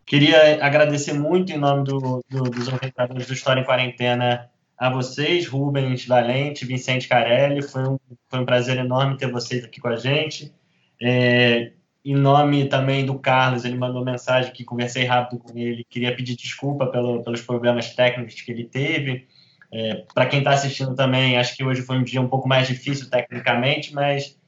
[0.06, 4.48] queria agradecer muito em nome do, do, dos organizadores do História em Quarentena
[4.78, 7.60] a vocês, Rubens Valente, Vicente Carelli.
[7.60, 7.98] Foi um,
[8.28, 10.54] foi um prazer enorme ter vocês aqui com a gente.
[11.02, 11.72] É,
[12.10, 16.36] em nome também do Carlos, ele mandou mensagem que conversei rápido com ele, queria pedir
[16.36, 19.26] desculpa pelo, pelos problemas técnicos que ele teve.
[19.70, 22.66] É, Para quem está assistindo também, acho que hoje foi um dia um pouco mais
[22.66, 24.38] difícil tecnicamente, mas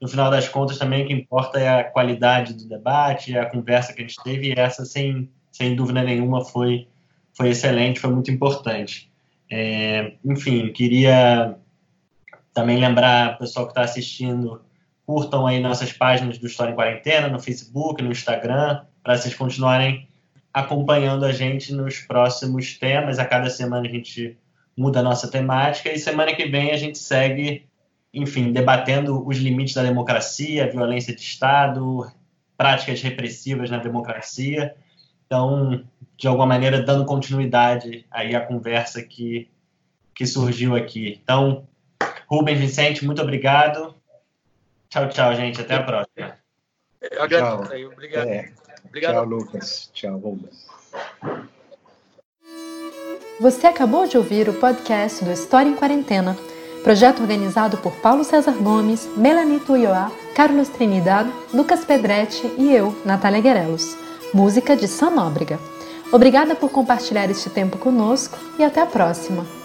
[0.00, 3.92] no final das contas também o que importa é a qualidade do debate, a conversa
[3.92, 6.88] que a gente teve, e essa, sem, sem dúvida nenhuma, foi,
[7.34, 9.10] foi excelente, foi muito importante.
[9.50, 11.54] É, enfim, queria
[12.54, 14.62] também lembrar o pessoal que está assistindo,
[15.10, 20.06] curtam aí nossas páginas do História em Quarentena, no Facebook, no Instagram, para vocês continuarem
[20.54, 23.18] acompanhando a gente nos próximos temas.
[23.18, 24.38] A cada semana a gente
[24.76, 27.66] muda a nossa temática e semana que vem a gente segue,
[28.14, 32.08] enfim, debatendo os limites da democracia, violência de Estado,
[32.56, 34.76] práticas repressivas na democracia.
[35.26, 35.82] Então,
[36.16, 39.50] de alguma maneira, dando continuidade aí à conversa que,
[40.14, 41.18] que surgiu aqui.
[41.20, 41.66] Então,
[42.28, 43.98] Rubens Vicente, muito obrigado.
[44.90, 45.60] Tchau, tchau, gente.
[45.60, 46.36] Até a próxima.
[47.00, 47.86] Eu agradeço aí.
[47.86, 48.28] Obrigado.
[48.28, 48.52] É.
[48.84, 49.14] Obrigado.
[49.14, 49.90] Tchau, Lucas.
[49.94, 50.66] Tchau, Rubens.
[53.40, 56.36] Você acabou de ouvir o podcast do História em Quarentena,
[56.82, 63.40] projeto organizado por Paulo César Gomes, Melanie Tuioá, Carlos Trinidad, Lucas Pedretti e eu, Natália
[63.40, 63.96] Guerelos
[64.32, 65.58] música de Sam Nóbrega.
[66.12, 69.59] Obrigada por compartilhar este tempo conosco e até a próxima!